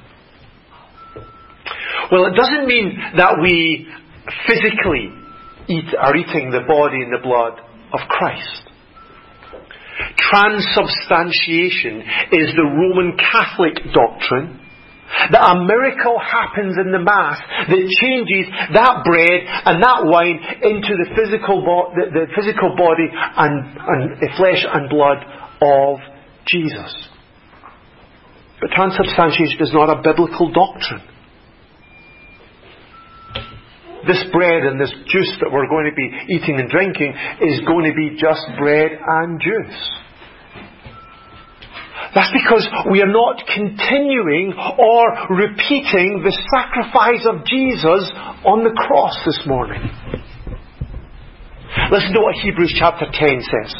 Well, 2.11 2.27
it 2.27 2.35
doesn't 2.35 2.67
mean 2.67 2.99
that 3.17 3.39
we 3.41 3.87
physically 4.47 5.12
eat, 5.69 5.95
are 5.99 6.17
eating 6.17 6.51
the 6.51 6.65
body 6.67 7.03
and 7.03 7.12
the 7.12 7.23
blood 7.23 7.61
of 7.93 8.01
Christ. 8.09 8.69
Transubstantiation 10.17 12.01
is 12.33 12.55
the 12.57 12.65
Roman 12.65 13.17
Catholic 13.17 13.77
doctrine 13.93 14.62
that 15.31 15.42
a 15.42 15.64
miracle 15.64 16.19
happens 16.19 16.76
in 16.78 16.92
the 16.92 16.99
Mass 16.99 17.38
that 17.69 17.83
changes 18.00 18.47
that 18.75 19.04
bread 19.04 19.40
and 19.47 19.83
that 19.83 20.00
wine 20.09 20.38
into 20.62 20.92
the 20.97 21.09
physical, 21.14 21.62
bo- 21.62 21.92
the, 21.95 22.11
the 22.11 22.26
physical 22.35 22.75
body 22.76 23.09
and, 23.12 23.54
and 23.76 24.00
the 24.21 24.31
flesh 24.37 24.64
and 24.64 24.88
blood 24.88 25.21
of 25.61 25.99
Jesus. 26.47 26.90
But 28.61 28.71
transubstantiation 28.71 29.61
is 29.61 29.73
not 29.73 29.90
a 29.90 30.02
biblical 30.02 30.52
doctrine 30.52 31.02
this 34.07 34.23
bread 34.33 34.64
and 34.66 34.81
this 34.81 34.92
juice 35.07 35.31
that 35.40 35.50
we're 35.52 35.69
going 35.69 35.87
to 35.87 35.95
be 35.95 36.35
eating 36.35 36.59
and 36.59 36.69
drinking 36.69 37.14
is 37.40 37.61
going 37.66 37.87
to 37.87 37.95
be 37.95 38.19
just 38.19 38.42
bread 38.59 38.90
and 38.99 39.40
juice. 39.40 40.01
That's 42.14 42.33
because 42.33 42.69
we 42.90 43.00
are 43.00 43.11
not 43.11 43.40
continuing 43.49 44.52
or 44.52 45.37
repeating 45.37 46.21
the 46.21 46.37
sacrifice 46.52 47.25
of 47.25 47.47
Jesus 47.47 48.12
on 48.45 48.64
the 48.64 48.75
cross 48.76 49.16
this 49.25 49.40
morning. 49.47 49.81
Listen 51.90 52.12
to 52.12 52.21
what 52.21 52.35
Hebrews 52.37 52.75
chapter 52.78 53.07
10 53.11 53.40
says. 53.40 53.73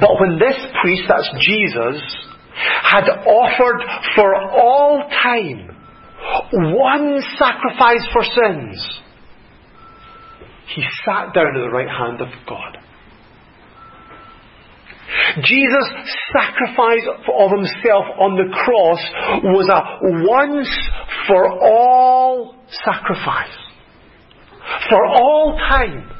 But 0.00 0.20
when 0.20 0.38
this 0.38 0.56
priest, 0.82 1.04
that's 1.08 1.30
Jesus, 1.40 2.02
had 2.82 3.08
offered 3.24 3.80
for 4.14 4.34
all 4.34 5.08
time 5.08 5.76
one 6.52 7.22
sacrifice 7.38 8.06
for 8.12 8.22
sins, 8.24 9.00
he 10.74 10.84
sat 11.04 11.32
down 11.32 11.56
at 11.56 11.60
the 11.60 11.70
right 11.72 11.88
hand 11.88 12.20
of 12.20 12.28
God. 12.46 12.76
Jesus' 15.42 15.90
sacrifice 16.32 17.06
of 17.06 17.50
himself 17.50 18.06
on 18.18 18.36
the 18.38 18.48
cross 18.64 19.02
was 19.42 19.66
a 19.68 19.80
once 20.26 20.70
for 21.26 21.50
all 21.62 22.56
sacrifice. 22.84 23.56
For 24.88 25.04
all 25.06 25.58
time. 25.58 26.10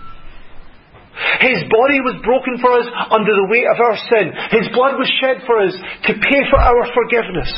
His 1.40 1.62
body 1.68 2.00
was 2.00 2.16
broken 2.24 2.58
for 2.58 2.72
us 2.80 2.86
under 3.10 3.34
the 3.34 3.46
weight 3.50 3.66
of 3.68 3.78
our 3.78 3.96
sin. 4.08 4.32
His 4.50 4.68
blood 4.74 4.98
was 4.98 5.10
shed 5.20 5.44
for 5.46 5.60
us 5.60 5.74
to 5.74 6.12
pay 6.14 6.42
for 6.50 6.58
our 6.58 6.86
forgiveness. 6.94 7.52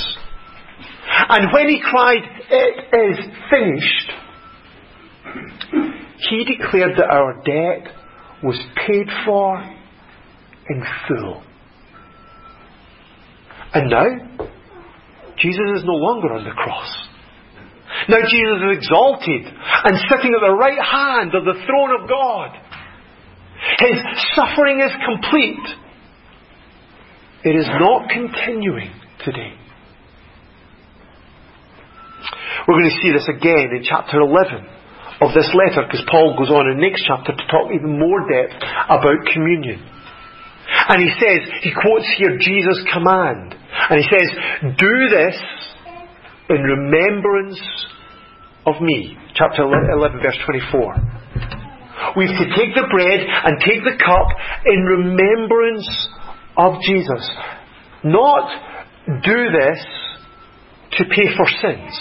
And 1.29 1.53
when 1.53 1.69
he 1.69 1.81
cried, 1.81 2.23
It 2.51 2.75
is 2.93 3.19
finished, 3.49 4.09
he 6.31 6.45
declared 6.45 6.97
that 6.97 7.11
our 7.11 7.35
debt 7.45 7.93
was 8.43 8.59
paid 8.87 9.07
for 9.25 9.63
in 10.69 10.83
full. 11.09 11.43
And 13.75 13.91
now, 13.91 14.49
Jesus 15.39 15.81
is 15.81 15.85
no 15.85 15.95
longer 15.95 16.35
on 16.35 16.45
the 16.45 16.51
cross. 16.51 17.09
Now 18.09 18.19
Jesus 18.19 18.59
is 18.67 18.79
exalted 18.79 19.43
and 19.47 19.95
sitting 20.09 20.33
at 20.35 20.43
the 20.43 20.55
right 20.55 20.81
hand 20.81 21.35
of 21.35 21.45
the 21.45 21.55
throne 21.67 21.93
of 22.01 22.09
God. 22.09 22.51
His 23.79 23.99
suffering 24.35 24.81
is 24.81 24.91
complete. 25.07 25.67
It 27.45 27.55
is 27.57 27.67
not 27.79 28.09
continuing 28.11 28.91
today. 29.25 29.55
We're 32.67 32.79
going 32.79 32.91
to 32.91 33.01
see 33.03 33.13
this 33.13 33.29
again 33.29 33.71
in 33.75 33.83
chapter 33.83 34.21
11 34.21 34.67
of 35.23 35.35
this 35.35 35.51
letter 35.55 35.87
because 35.87 36.03
Paul 36.11 36.35
goes 36.39 36.51
on 36.51 36.71
in 36.71 36.79
the 36.79 36.87
next 36.87 37.05
chapter 37.07 37.33
to 37.35 37.45
talk 37.51 37.71
even 37.75 37.99
more 37.99 38.23
depth 38.31 38.63
about 38.91 39.19
communion. 39.33 39.83
And 40.89 41.03
he 41.03 41.11
says, 41.19 41.41
he 41.63 41.71
quotes 41.73 42.07
here 42.19 42.39
Jesus' 42.39 42.85
command. 42.93 43.55
And 43.91 44.01
he 44.01 44.09
says, 44.09 44.29
Do 44.79 44.95
this 45.11 45.37
in 46.51 46.61
remembrance 46.63 47.61
of 48.67 48.81
me. 48.81 49.17
Chapter 49.35 49.65
11, 49.65 50.21
verse 50.23 50.39
24. 50.45 51.13
We 52.17 52.27
have 52.27 52.37
to 52.37 52.49
take 52.57 52.75
the 52.75 52.87
bread 52.91 53.21
and 53.21 53.61
take 53.61 53.83
the 53.85 53.97
cup 53.99 54.29
in 54.67 54.83
remembrance 54.83 55.89
of 56.57 56.75
Jesus. 56.83 57.31
Not 58.05 58.51
do 59.23 59.39
this 59.51 59.79
to 60.99 61.05
pay 61.05 61.29
for 61.37 61.47
sins. 61.63 61.95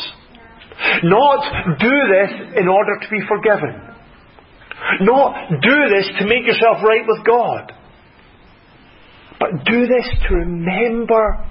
Not 1.03 1.77
do 1.79 1.89
this 1.89 2.57
in 2.57 2.67
order 2.67 2.99
to 2.99 3.07
be 3.09 3.21
forgiven. 3.27 3.91
Not 5.01 5.61
do 5.61 5.77
this 5.93 6.09
to 6.19 6.25
make 6.25 6.45
yourself 6.45 6.83
right 6.83 7.05
with 7.07 7.25
God. 7.25 7.71
But 9.41 9.65
do 9.65 9.88
this 9.88 10.07
to 10.29 10.36
remember 10.36 11.43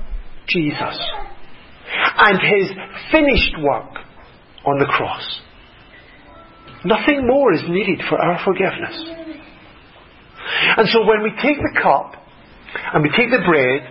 Jesus 0.47 0.97
and 2.19 2.39
His 2.39 2.71
finished 3.11 3.57
work 3.59 3.99
on 4.65 4.79
the 4.79 4.87
cross. 4.87 5.41
Nothing 6.85 7.27
more 7.27 7.53
is 7.53 7.63
needed 7.69 8.01
for 8.09 8.17
our 8.17 8.39
forgiveness. 8.45 8.95
And 10.77 10.89
so 10.89 11.01
when 11.01 11.25
we 11.25 11.31
take 11.43 11.59
the 11.59 11.81
cup 11.83 12.15
and 12.95 13.03
we 13.03 13.11
take 13.11 13.31
the 13.31 13.45
bread, 13.45 13.83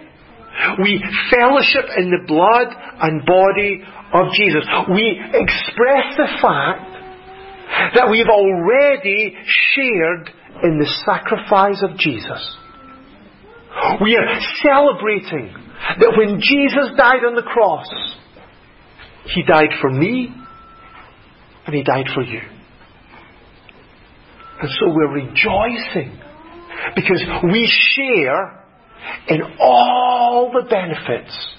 we 0.82 1.03
fellowship 1.29 1.91
in 1.98 2.10
the 2.10 2.24
blood 2.25 2.68
and 3.01 3.25
body 3.25 3.84
of 4.13 4.32
Jesus. 4.34 4.63
We 4.96 5.20
express 5.34 6.15
the 6.15 6.27
fact 6.41 7.96
that 7.96 8.10
we've 8.10 8.32
already 8.32 9.36
shared 9.75 10.32
in 10.63 10.79
the 10.79 10.89
sacrifice 11.06 11.84
of 11.84 11.98
Jesus. 11.98 12.58
We 14.01 14.15
are 14.15 14.39
celebrating 14.63 15.53
that 16.00 16.13
when 16.17 16.39
Jesus 16.41 16.95
died 16.98 17.24
on 17.25 17.36
the 17.36 17.43
cross, 17.43 17.88
He 19.33 19.43
died 19.43 19.69
for 19.81 19.89
me 19.89 20.33
and 21.65 21.75
He 21.75 21.83
died 21.83 22.07
for 22.13 22.24
you. 22.24 22.41
And 24.62 24.69
so 24.79 24.89
we're 24.89 25.13
rejoicing 25.13 26.19
because 26.95 27.24
we 27.43 27.71
share 27.95 28.65
in 29.27 29.41
all 29.59 30.51
the 30.53 30.67
benefits 30.69 31.55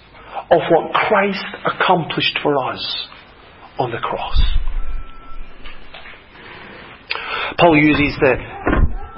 of 0.51 0.61
what 0.71 0.93
Christ 0.93 1.45
accomplished 1.65 2.39
for 2.43 2.57
us 2.71 3.09
on 3.79 3.91
the 3.91 3.99
cross. 3.99 4.41
Paul 7.59 7.77
uses 7.77 8.19
the, 8.21 8.35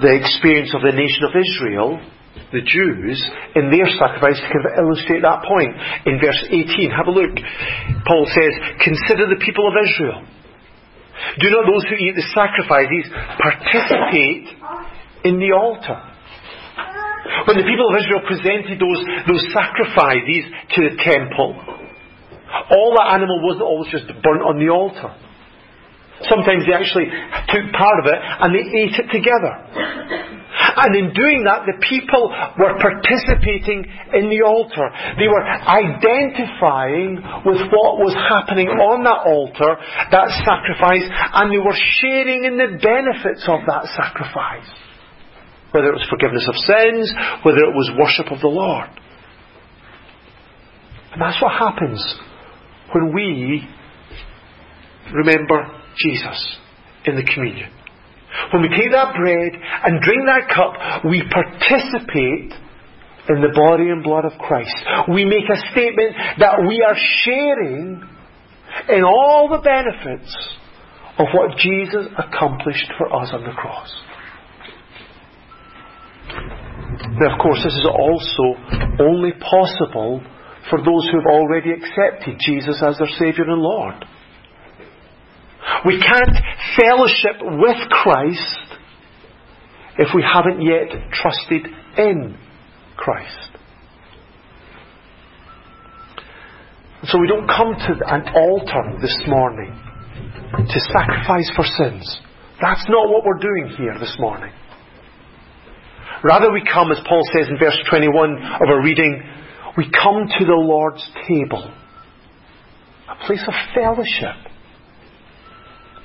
the 0.00 0.14
experience 0.14 0.74
of 0.74 0.83
the 0.83 0.92
nation 0.92 1.24
of 1.24 1.35
Israel 1.37 2.00
the 2.53 2.64
Jews 2.64 3.16
in 3.57 3.73
their 3.73 3.88
sacrifice 3.97 4.37
to 4.40 4.49
kind 4.49 4.64
of 4.68 4.75
illustrate 4.85 5.25
that 5.25 5.45
point. 5.45 5.73
In 6.05 6.21
verse 6.21 6.40
18, 6.49 6.92
have 6.92 7.09
a 7.09 7.14
look. 7.14 7.33
Paul 8.05 8.25
says, 8.29 8.53
Consider 8.85 9.29
the 9.33 9.40
people 9.40 9.64
of 9.68 9.75
Israel. 9.77 10.21
Do 11.40 11.49
not 11.49 11.64
those 11.64 11.85
who 11.88 11.97
eat 11.97 12.16
the 12.16 12.29
sacrifices 12.35 13.09
participate 13.40 14.53
in 15.25 15.38
the 15.40 15.53
altar. 15.57 15.97
When 17.47 17.57
the 17.57 17.64
people 17.64 17.88
of 17.88 17.97
Israel 17.97 18.23
presented 18.27 18.77
those, 18.77 19.01
those 19.29 19.45
sacrifices 19.55 20.45
to 20.77 20.79
the 20.90 20.95
temple, 21.01 21.57
all 22.68 22.90
that 22.99 23.16
animal 23.16 23.40
wasn't 23.40 23.64
always 23.64 23.88
just 23.88 24.07
burnt 24.21 24.45
on 24.45 24.59
the 24.61 24.68
altar. 24.68 25.14
Sometimes 26.29 26.66
they 26.66 26.75
actually 26.77 27.09
took 27.51 27.64
part 27.73 27.97
of 28.03 28.07
it 28.07 28.18
and 28.18 28.49
they 28.55 28.64
ate 28.66 28.95
it 28.95 29.09
together. 29.11 30.32
And 30.82 30.96
in 30.96 31.12
doing 31.12 31.44
that, 31.44 31.68
the 31.68 31.78
people 31.85 32.32
were 32.58 32.74
participating 32.80 33.85
in 34.16 34.32
the 34.32 34.42
altar. 34.42 34.88
They 35.20 35.28
were 35.28 35.44
identifying 35.44 37.20
with 37.44 37.61
what 37.68 38.00
was 38.00 38.16
happening 38.16 38.68
on 38.68 39.04
that 39.04 39.22
altar, 39.28 39.76
that 40.11 40.28
sacrifice, 40.42 41.06
and 41.06 41.52
they 41.52 41.61
were 41.61 41.76
sharing 42.00 42.44
in 42.44 42.56
the 42.56 42.80
benefits 42.80 43.44
of 43.46 43.61
that 43.68 43.87
sacrifice. 43.94 44.68
Whether 45.72 45.92
it 45.92 46.00
was 46.00 46.08
forgiveness 46.08 46.48
of 46.48 46.56
sins, 46.56 47.12
whether 47.44 47.62
it 47.64 47.72
was 47.72 47.92
worship 47.96 48.32
of 48.32 48.40
the 48.40 48.48
Lord. 48.52 48.88
And 51.12 51.20
that's 51.20 51.40
what 51.40 51.52
happens 51.52 52.00
when 52.92 53.14
we 53.14 53.68
remember 55.12 55.80
Jesus 55.96 56.58
in 57.04 57.16
the 57.16 57.24
communion. 57.24 57.70
When 58.53 58.62
we 58.62 58.68
take 58.68 58.92
that 58.92 59.14
bread 59.14 59.53
and 59.85 60.01
drink 60.01 60.23
that 60.27 60.49
cup, 60.49 61.05
we 61.05 61.23
participate 61.29 62.53
in 63.29 63.40
the 63.40 63.53
body 63.55 63.88
and 63.88 64.03
blood 64.03 64.25
of 64.25 64.33
Christ. 64.38 64.75
We 65.09 65.25
make 65.25 65.49
a 65.49 65.59
statement 65.71 66.16
that 66.38 66.64
we 66.66 66.83
are 66.83 66.97
sharing 67.25 68.03
in 68.88 69.05
all 69.05 69.49
the 69.49 69.62
benefits 69.62 70.33
of 71.18 71.27
what 71.35 71.57
Jesus 71.59 72.09
accomplished 72.18 72.90
for 72.99 73.14
us 73.14 73.31
on 73.33 73.45
the 73.45 73.53
cross. 73.53 73.92
Now, 77.21 77.35
of 77.35 77.38
course, 77.40 77.62
this 77.62 77.75
is 77.75 77.87
also 77.87 78.57
only 79.01 79.33
possible 79.33 80.23
for 80.71 80.79
those 80.79 81.09
who 81.11 81.18
have 81.21 81.31
already 81.31 81.71
accepted 81.73 82.40
Jesus 82.40 82.83
as 82.83 82.99
their 82.99 83.09
Saviour 83.18 83.51
and 83.51 83.61
Lord. 83.61 84.05
We 85.85 85.98
can't 85.98 86.37
fellowship 86.79 87.40
with 87.40 87.88
Christ 87.90 88.79
if 89.98 90.09
we 90.14 90.22
haven't 90.22 90.62
yet 90.62 91.11
trusted 91.12 91.66
in 91.98 92.37
Christ. 92.96 93.51
So 97.05 97.18
we 97.18 97.27
don't 97.27 97.48
come 97.48 97.75
to 97.75 97.92
an 98.07 98.29
altar 98.35 98.98
this 99.01 99.16
morning 99.27 99.75
to 100.53 100.81
sacrifice 100.81 101.51
for 101.57 101.64
sins. 101.64 102.20
That's 102.61 102.85
not 102.88 103.09
what 103.11 103.25
we're 103.25 103.42
doing 103.42 103.75
here 103.77 103.96
this 103.98 104.16
morning. 104.20 104.53
Rather, 106.22 106.53
we 106.53 106.62
come, 106.72 106.92
as 106.92 106.98
Paul 107.09 107.22
says 107.35 107.48
in 107.48 107.59
verse 107.59 107.77
21 107.90 108.37
of 108.37 108.68
our 108.68 108.83
reading, 108.83 109.20
we 109.77 109.90
come 109.90 110.29
to 110.38 110.44
the 110.44 110.55
Lord's 110.55 111.05
table, 111.27 111.75
a 113.11 113.27
place 113.27 113.42
of 113.48 113.55
fellowship 113.75 114.52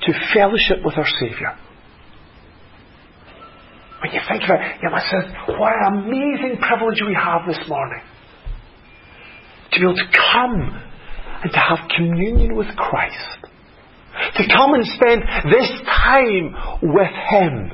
to 0.02 0.12
fellowship 0.34 0.78
with 0.84 0.96
our 0.96 1.06
Saviour. 1.20 1.56
When 4.02 4.12
you 4.12 4.20
think 4.28 4.44
about 4.44 4.60
it, 4.60 4.78
you 4.82 4.90
must 4.90 5.06
say, 5.10 5.18
what 5.58 5.72
an 5.74 6.04
amazing 6.04 6.58
privilege 6.60 7.02
we 7.04 7.14
have 7.14 7.42
this 7.48 7.58
morning. 7.68 8.02
To 9.72 9.80
be 9.80 9.84
able 9.84 9.96
to 9.96 10.10
come 10.32 10.82
and 11.42 11.52
to 11.52 11.58
have 11.58 11.78
communion 11.96 12.54
with 12.56 12.68
Christ. 12.76 13.46
To 14.36 14.44
come 14.54 14.74
and 14.74 14.84
spend 14.86 15.22
this 15.50 15.70
time 15.86 16.54
with 16.82 17.10
Him. 17.30 17.70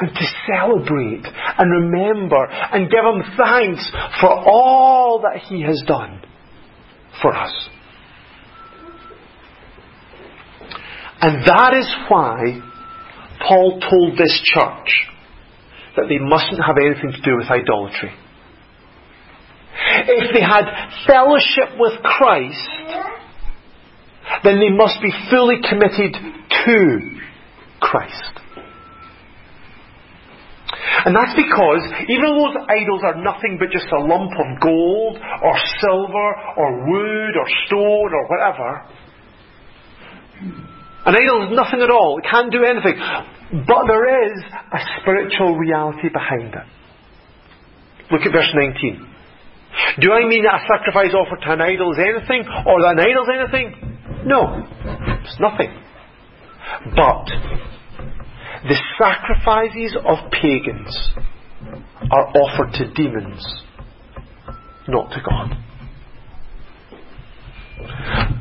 And 0.00 0.10
to 0.10 0.26
celebrate 0.50 1.24
and 1.24 1.70
remember 1.70 2.44
and 2.50 2.90
give 2.90 3.04
Him 3.04 3.22
thanks 3.38 3.88
for 4.20 4.30
all 4.30 5.22
that 5.22 5.42
He 5.42 5.62
has 5.62 5.80
done 5.86 6.20
for 7.22 7.32
us. 7.32 7.68
And 11.24 11.40
that 11.48 11.72
is 11.72 11.88
why 12.10 12.60
Paul 13.48 13.80
told 13.80 14.18
this 14.18 14.42
church 14.44 15.08
that 15.96 16.04
they 16.06 16.18
mustn't 16.18 16.60
have 16.60 16.76
anything 16.76 17.16
to 17.16 17.22
do 17.24 17.38
with 17.38 17.48
idolatry. 17.48 18.12
If 20.04 20.34
they 20.34 20.44
had 20.44 20.68
fellowship 21.06 21.80
with 21.80 22.02
Christ, 22.02 22.68
then 24.44 24.60
they 24.60 24.68
must 24.68 25.00
be 25.00 25.08
fully 25.30 25.64
committed 25.64 26.12
to 26.12 27.00
Christ. 27.80 28.40
And 31.06 31.16
that's 31.16 31.32
because 31.40 31.88
even 32.12 32.20
though 32.20 32.52
those 32.52 32.68
idols 32.68 33.00
are 33.00 33.16
nothing 33.24 33.56
but 33.58 33.72
just 33.72 33.88
a 33.96 34.00
lump 34.04 34.32
of 34.36 34.60
gold 34.60 35.16
or 35.16 35.54
silver 35.80 36.28
or 36.60 36.84
wood 36.84 37.32
or 37.40 37.48
stone 37.64 38.12
or 38.12 38.28
whatever, 38.28 38.84
an 41.06 41.14
idol 41.14 41.48
is 41.48 41.56
nothing 41.56 41.80
at 41.80 41.90
all. 41.90 42.18
It 42.18 42.24
can't 42.28 42.50
do 42.50 42.64
anything. 42.64 42.96
But 43.66 43.86
there 43.86 44.24
is 44.24 44.42
a 44.72 44.78
spiritual 45.00 45.56
reality 45.56 46.08
behind 46.08 46.54
it. 46.54 46.66
Look 48.10 48.22
at 48.22 48.32
verse 48.32 48.52
19. 48.54 49.10
Do 50.00 50.12
I 50.12 50.26
mean 50.26 50.44
that 50.44 50.62
a 50.62 50.66
sacrifice 50.66 51.14
offered 51.14 51.42
to 51.42 51.52
an 51.52 51.60
idol 51.60 51.92
is 51.92 51.98
anything, 51.98 52.46
or 52.66 52.80
that 52.82 52.96
an 52.96 53.00
idol 53.00 53.24
is 53.24 53.30
anything? 53.30 53.98
No, 54.24 54.64
it's 55.22 55.40
nothing. 55.40 55.72
But 56.94 57.26
the 58.68 58.76
sacrifices 58.98 59.96
of 60.06 60.30
pagans 60.30 61.10
are 62.10 62.28
offered 62.28 62.72
to 62.74 62.92
demons, 62.94 63.44
not 64.88 65.10
to 65.10 65.20
God. 65.28 65.56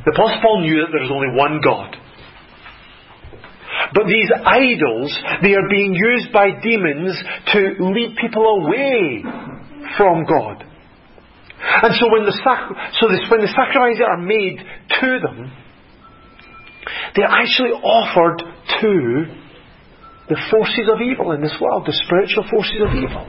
The 0.06 0.12
Apostle 0.12 0.40
Paul 0.42 0.62
knew 0.62 0.80
that 0.82 0.92
there 0.92 1.04
is 1.04 1.12
only 1.12 1.30
one 1.36 1.62
God. 1.64 1.98
But 3.94 4.08
these 4.08 4.32
idols, 4.46 5.14
they 5.42 5.54
are 5.54 5.70
being 5.70 5.94
used 5.94 6.34
by 6.34 6.50
demons 6.62 7.16
to 7.54 7.60
lead 7.80 8.18
people 8.20 8.44
away 8.44 9.24
from 9.98 10.26
God. 10.26 10.66
And 11.64 11.94
so 11.96 12.12
when 12.12 12.26
the, 12.26 12.36
sac- 12.44 12.94
so 13.00 13.08
this, 13.08 13.22
when 13.30 13.42
the 13.42 13.54
sacrifices 13.54 14.02
are 14.06 14.18
made 14.18 14.58
to 15.00 15.20
them, 15.22 15.52
they're 17.16 17.30
actually 17.30 17.72
offered 17.72 18.44
to 18.82 19.26
the 20.30 20.40
forces 20.50 20.90
of 20.92 21.00
evil 21.02 21.32
in 21.32 21.42
this 21.42 21.56
world, 21.62 21.86
the 21.86 21.96
spiritual 22.06 22.44
forces 22.50 22.82
of 22.82 22.96
evil. 22.96 23.28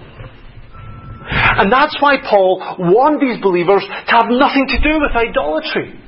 And 1.26 1.72
that's 1.72 1.96
why 2.00 2.16
Paul 2.22 2.76
warned 2.78 3.20
these 3.20 3.40
believers 3.42 3.84
to 3.84 4.12
have 4.12 4.28
nothing 4.28 4.66
to 4.68 4.78
do 4.80 5.00
with 5.00 5.12
idolatry. 5.16 6.00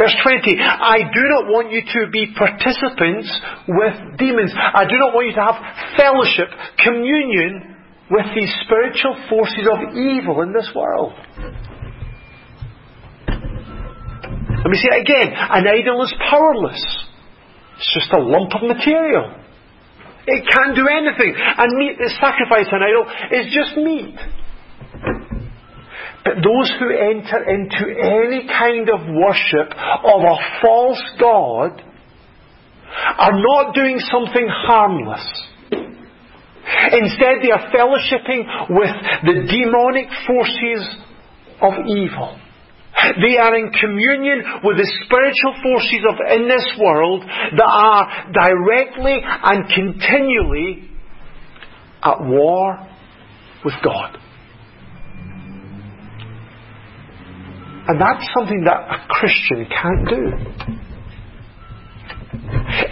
Verse 0.00 0.16
20, 0.24 0.56
I 0.56 1.12
do 1.12 1.22
not 1.28 1.44
want 1.52 1.68
you 1.68 1.84
to 1.84 2.08
be 2.08 2.32
participants 2.32 3.28
with 3.68 4.16
demons. 4.16 4.48
I 4.56 4.88
do 4.88 4.96
not 4.96 5.12
want 5.12 5.28
you 5.28 5.36
to 5.36 5.44
have 5.44 5.60
fellowship, 6.00 6.48
communion 6.80 7.76
with 8.08 8.24
these 8.32 8.48
spiritual 8.64 9.12
forces 9.28 9.68
of 9.68 9.92
evil 9.92 10.40
in 10.40 10.56
this 10.56 10.72
world. 10.72 11.12
Let 13.28 14.72
me 14.72 14.80
say 14.80 14.88
it 14.96 15.04
again. 15.04 15.36
An 15.36 15.68
idol 15.68 16.00
is 16.00 16.14
powerless. 16.32 16.80
It's 17.76 17.92
just 17.92 18.08
a 18.16 18.24
lump 18.24 18.56
of 18.56 18.64
material. 18.64 19.36
It 20.26 20.48
can't 20.48 20.72
do 20.76 20.88
anything. 20.88 21.36
And 21.36 21.76
meat 21.76 22.00
that 22.00 22.16
sacrifice 22.16 22.72
an 22.72 22.80
idol 22.80 23.04
is 23.36 23.52
just 23.52 23.76
meat. 23.76 24.16
But 26.24 26.34
those 26.44 26.70
who 26.78 26.90
enter 26.90 27.42
into 27.48 27.84
any 27.98 28.46
kind 28.46 28.88
of 28.90 29.00
worship 29.08 29.72
of 29.72 30.20
a 30.20 30.36
false 30.60 31.02
God 31.18 31.82
are 33.18 33.32
not 33.32 33.74
doing 33.74 33.98
something 33.98 34.46
harmless. 34.48 35.24
Instead, 36.92 37.40
they 37.42 37.50
are 37.50 37.70
fellowshipping 37.72 38.70
with 38.70 38.94
the 39.24 39.46
demonic 39.48 40.08
forces 40.26 40.96
of 41.62 41.72
evil. 41.86 42.38
They 43.22 43.38
are 43.38 43.56
in 43.56 43.72
communion 43.72 44.42
with 44.62 44.76
the 44.76 44.88
spiritual 45.04 45.54
forces 45.62 46.04
of 46.08 46.16
in 46.36 46.48
this 46.48 46.66
world 46.78 47.22
that 47.22 47.64
are 47.64 48.30
directly 48.32 49.20
and 49.24 49.64
continually 49.72 50.90
at 52.02 52.20
war 52.20 52.86
with 53.64 53.74
God. 53.82 54.18
And 57.90 57.98
that's 58.00 58.22
something 58.38 58.62
that 58.70 58.86
a 58.86 59.02
Christian 59.10 59.66
can't 59.66 60.06
do. 60.06 60.22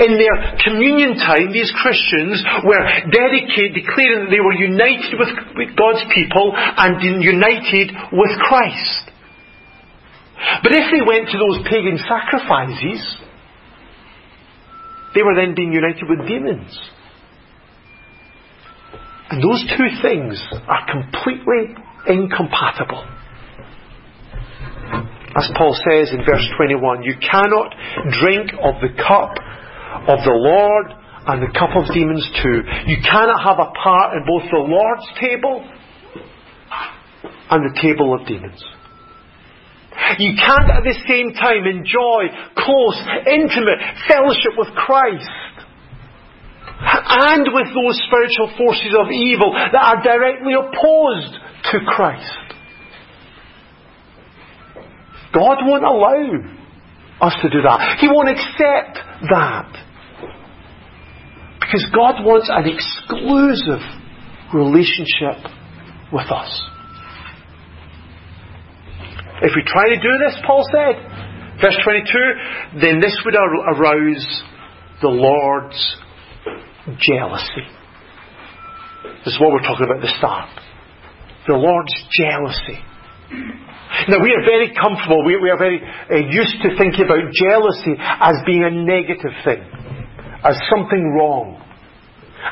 In 0.03 0.19
their 0.19 0.59
communion 0.67 1.15
time, 1.15 1.53
these 1.55 1.71
Christians 1.71 2.43
were 2.67 2.83
dedicated, 3.07 3.79
declaring 3.79 4.27
that 4.27 4.31
they 4.35 4.43
were 4.43 4.59
united 4.59 5.15
with 5.55 5.71
God's 5.79 6.03
people 6.11 6.51
and 6.51 6.99
united 7.23 7.95
with 8.11 8.33
Christ. 8.43 9.15
But 10.67 10.75
if 10.75 10.91
they 10.91 11.07
went 11.07 11.31
to 11.31 11.39
those 11.39 11.63
pagan 11.71 12.03
sacrifices, 12.03 13.23
they 15.15 15.23
were 15.23 15.37
then 15.37 15.55
being 15.55 15.73
united 15.73 16.11
with 16.11 16.27
demons. 16.27 16.77
And 19.31 19.39
those 19.39 19.63
two 19.79 20.03
things 20.03 20.43
are 20.67 20.91
completely 20.91 21.79
incompatible. 22.09 23.07
As 25.39 25.47
Paul 25.55 25.71
says 25.87 26.11
in 26.11 26.27
verse 26.27 26.43
21, 26.59 27.05
you 27.07 27.15
cannot 27.23 27.71
drink 28.19 28.51
of 28.59 28.83
the 28.83 28.91
cup 28.99 29.39
of 30.11 30.19
the 30.27 30.35
Lord 30.35 30.91
and 31.31 31.39
the 31.39 31.53
cup 31.55 31.79
of 31.79 31.87
demons 31.95 32.27
too. 32.43 32.67
You 32.91 32.99
cannot 33.07 33.39
have 33.47 33.63
a 33.63 33.71
part 33.71 34.19
in 34.19 34.27
both 34.27 34.51
the 34.51 34.59
Lord's 34.59 35.07
table 35.23 35.63
and 37.55 37.71
the 37.71 37.75
table 37.79 38.19
of 38.19 38.27
demons. 38.27 38.59
You 40.19 40.35
can't 40.35 40.71
at 40.75 40.83
the 40.83 40.99
same 41.07 41.31
time 41.39 41.71
enjoy 41.71 42.35
close, 42.59 42.99
intimate 43.31 43.79
fellowship 44.11 44.59
with 44.59 44.75
Christ 44.75 45.31
and 46.83 47.47
with 47.55 47.71
those 47.79 47.95
spiritual 48.11 48.59
forces 48.59 48.91
of 48.99 49.07
evil 49.15 49.55
that 49.55 49.87
are 49.87 50.03
directly 50.03 50.59
opposed 50.59 51.35
to 51.71 51.79
Christ. 51.87 52.58
God 55.35 55.59
won't 55.63 55.85
allow 55.85 56.23
us 57.21 57.35
to 57.43 57.51
do 57.51 57.63
that. 57.63 57.99
He 58.01 58.09
won't 58.09 58.29
accept 58.29 58.99
that. 59.31 59.85
Because 61.61 61.87
God 61.95 62.25
wants 62.25 62.49
an 62.51 62.65
exclusive 62.65 63.83
relationship 64.55 65.37
with 66.13 66.31
us. 66.33 66.63
If 69.43 69.53
we 69.55 69.63
try 69.67 69.89
to 69.91 69.97
do 69.97 70.19
this, 70.19 70.37
Paul 70.47 70.65
said, 70.73 70.97
verse 71.61 71.77
22, 71.85 72.81
then 72.81 73.01
this 73.01 73.21
would 73.25 73.35
arouse 73.35 74.43
the 75.03 75.09
Lord's 75.09 75.97
jealousy. 76.99 77.67
This 79.25 79.35
is 79.35 79.41
what 79.41 79.53
we're 79.53 79.61
talking 79.61 79.85
about 79.85 79.97
at 79.97 80.03
the 80.03 80.15
start. 80.19 80.49
The 81.47 81.55
Lord's 81.55 81.95
jealousy. 82.19 82.83
Now, 84.09 84.21
we 84.21 84.31
are 84.37 84.45
very 84.45 84.75
comfortable, 84.77 85.25
we, 85.25 85.37
we 85.41 85.49
are 85.51 85.59
very 85.59 85.81
uh, 85.81 86.17
used 86.29 86.61
to 86.63 86.77
thinking 86.77 87.09
about 87.09 87.25
jealousy 87.33 87.97
as 87.97 88.37
being 88.45 88.65
a 88.65 88.71
negative 88.71 89.33
thing, 89.45 89.65
as 90.45 90.61
something 90.69 91.17
wrong. 91.17 91.57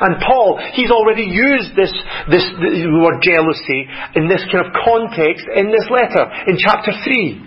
And 0.01 0.17
Paul, 0.21 0.61
he's 0.73 0.91
already 0.91 1.25
used 1.25 1.77
this, 1.77 1.93
this, 2.29 2.45
the 2.59 3.01
word 3.01 3.23
jealousy 3.23 3.87
in 4.17 4.29
this 4.29 4.45
kind 4.51 4.67
of 4.67 4.73
context 4.75 5.47
in 5.55 5.71
this 5.71 5.87
letter, 5.89 6.25
in 6.49 6.59
chapter 6.59 6.93
3. 6.93 7.47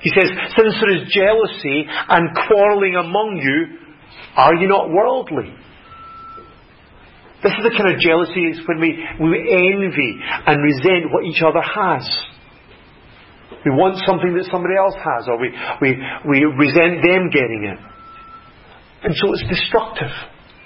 He 0.00 0.10
says, 0.14 0.30
Since 0.56 0.74
there 0.78 0.94
is 0.94 1.10
jealousy 1.10 1.86
and 1.86 2.34
quarrelling 2.46 2.96
among 2.96 3.38
you, 3.42 3.78
are 4.34 4.54
you 4.54 4.68
not 4.68 4.90
worldly? 4.90 5.54
This 7.42 7.52
is 7.52 7.62
the 7.62 7.74
kind 7.76 7.94
of 7.94 8.00
jealousy 8.00 8.50
is 8.50 8.58
when 8.66 8.80
we, 8.80 8.98
we 9.22 9.38
envy 9.46 10.18
and 10.46 10.62
resent 10.62 11.12
what 11.12 11.24
each 11.24 11.42
other 11.42 11.62
has. 11.62 12.02
We 13.64 13.72
want 13.74 13.98
something 14.06 14.34
that 14.38 14.46
somebody 14.50 14.78
else 14.78 14.94
has, 14.94 15.26
or 15.26 15.38
we, 15.40 15.50
we, 15.82 15.98
we 16.28 16.38
resent 16.46 17.02
them 17.02 17.30
getting 17.30 17.74
it. 17.74 17.80
And 19.02 19.14
so 19.14 19.32
it's 19.34 19.46
destructive. 19.48 20.10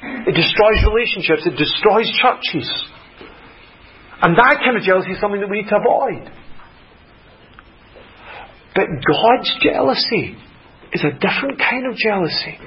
It 0.03 0.35
destroys 0.35 0.81
relationships. 0.85 1.47
It 1.47 1.57
destroys 1.57 2.11
churches. 2.21 2.69
And 4.23 4.37
that 4.37 4.61
kind 4.65 4.77
of 4.77 4.83
jealousy 4.83 5.13
is 5.13 5.21
something 5.21 5.41
that 5.41 5.51
we 5.51 5.63
need 5.63 5.69
to 5.69 5.77
avoid. 5.77 6.31
But 8.75 8.87
God's 9.05 9.51
jealousy 9.61 10.37
is 10.93 11.05
a 11.05 11.13
different 11.13 11.59
kind 11.59 11.87
of 11.91 11.97
jealousy. 11.97 12.59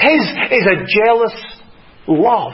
His 0.00 0.22
is 0.52 0.66
a 0.66 1.04
jealous 1.04 1.34
love. 2.06 2.52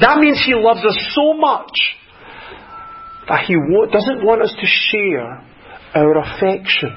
That 0.00 0.18
means 0.18 0.42
He 0.44 0.54
loves 0.54 0.80
us 0.80 0.98
so 1.14 1.34
much 1.34 1.72
that 3.28 3.44
He 3.46 3.54
doesn't 3.54 4.24
want 4.24 4.42
us 4.42 4.54
to 4.54 4.66
share 4.66 5.42
our 5.94 6.18
affection 6.18 6.96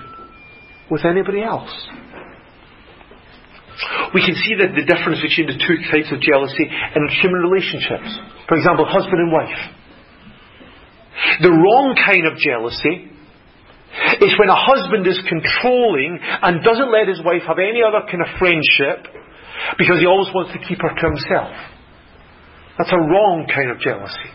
with 0.90 1.06
anybody 1.06 1.42
else 1.42 1.90
we 4.14 4.26
can 4.26 4.36
see 4.36 4.56
the, 4.58 4.68
the 4.76 4.86
difference 4.86 5.22
between 5.24 5.48
the 5.48 5.60
two 5.60 5.78
types 5.88 6.12
of 6.12 6.20
jealousy 6.20 6.66
in 6.68 7.02
human 7.22 7.42
relationships. 7.48 8.10
For 8.48 8.58
example, 8.58 8.84
husband 8.84 9.20
and 9.22 9.32
wife. 9.32 9.62
The 11.44 11.52
wrong 11.52 11.96
kind 11.96 12.26
of 12.28 12.36
jealousy 12.40 13.12
is 14.24 14.32
when 14.40 14.50
a 14.50 14.60
husband 14.60 15.08
is 15.08 15.20
controlling 15.28 16.20
and 16.20 16.64
doesn't 16.64 16.92
let 16.92 17.08
his 17.08 17.22
wife 17.24 17.44
have 17.48 17.60
any 17.60 17.84
other 17.84 18.04
kind 18.08 18.24
of 18.24 18.30
friendship 18.40 19.08
because 19.78 20.00
he 20.00 20.08
always 20.08 20.32
wants 20.34 20.56
to 20.56 20.60
keep 20.64 20.80
her 20.82 20.92
to 20.92 21.06
himself. 21.16 21.54
That's 22.78 22.92
a 22.92 23.02
wrong 23.02 23.48
kind 23.48 23.72
of 23.72 23.80
jealousy. 23.80 24.32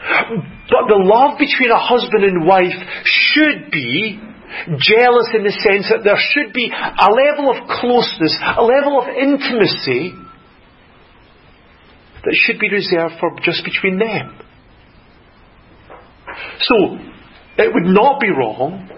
But 0.00 0.88
the 0.88 0.96
love 0.96 1.38
between 1.38 1.70
a 1.70 1.78
husband 1.78 2.24
and 2.24 2.46
wife 2.46 2.76
should 3.04 3.70
be 3.70 4.18
jealous 4.78 5.28
in 5.34 5.44
the 5.44 5.52
sense 5.52 5.88
that 5.90 6.02
there 6.04 6.18
should 6.18 6.52
be 6.52 6.72
a 6.72 7.08
level 7.10 7.52
of 7.52 7.68
closeness, 7.68 8.36
a 8.40 8.64
level 8.64 9.00
of 9.00 9.08
intimacy 9.08 10.14
that 12.24 12.34
should 12.34 12.58
be 12.58 12.68
reserved 12.70 13.14
for 13.20 13.30
just 13.42 13.64
between 13.64 13.98
them. 13.98 14.38
So, 16.60 16.98
it 17.58 17.72
would 17.72 17.86
not 17.86 18.20
be 18.20 18.30
wrong 18.30 18.88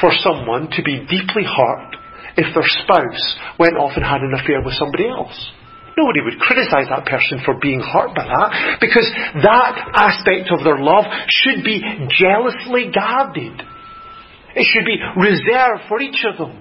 for 0.00 0.10
someone 0.20 0.70
to 0.72 0.82
be 0.82 1.00
deeply 1.00 1.44
hurt 1.44 1.96
if 2.36 2.54
their 2.54 2.68
spouse 2.82 3.36
went 3.58 3.76
off 3.76 3.92
and 3.96 4.04
had 4.04 4.22
an 4.22 4.32
affair 4.32 4.62
with 4.64 4.74
somebody 4.74 5.08
else. 5.08 5.52
Nobody 5.96 6.20
would 6.24 6.38
criticize 6.40 6.88
that 6.88 7.04
person 7.04 7.40
for 7.44 7.54
being 7.60 7.80
hurt 7.80 8.14
by 8.16 8.24
that 8.24 8.78
because 8.80 9.08
that 9.44 9.74
aspect 9.92 10.48
of 10.50 10.64
their 10.64 10.78
love 10.78 11.04
should 11.28 11.62
be 11.64 11.82
jealously 12.08 12.90
guarded. 12.92 13.60
It 14.54 14.66
should 14.72 14.84
be 14.84 14.96
reserved 15.16 15.88
for 15.88 16.00
each 16.00 16.24
of 16.24 16.38
them. 16.38 16.58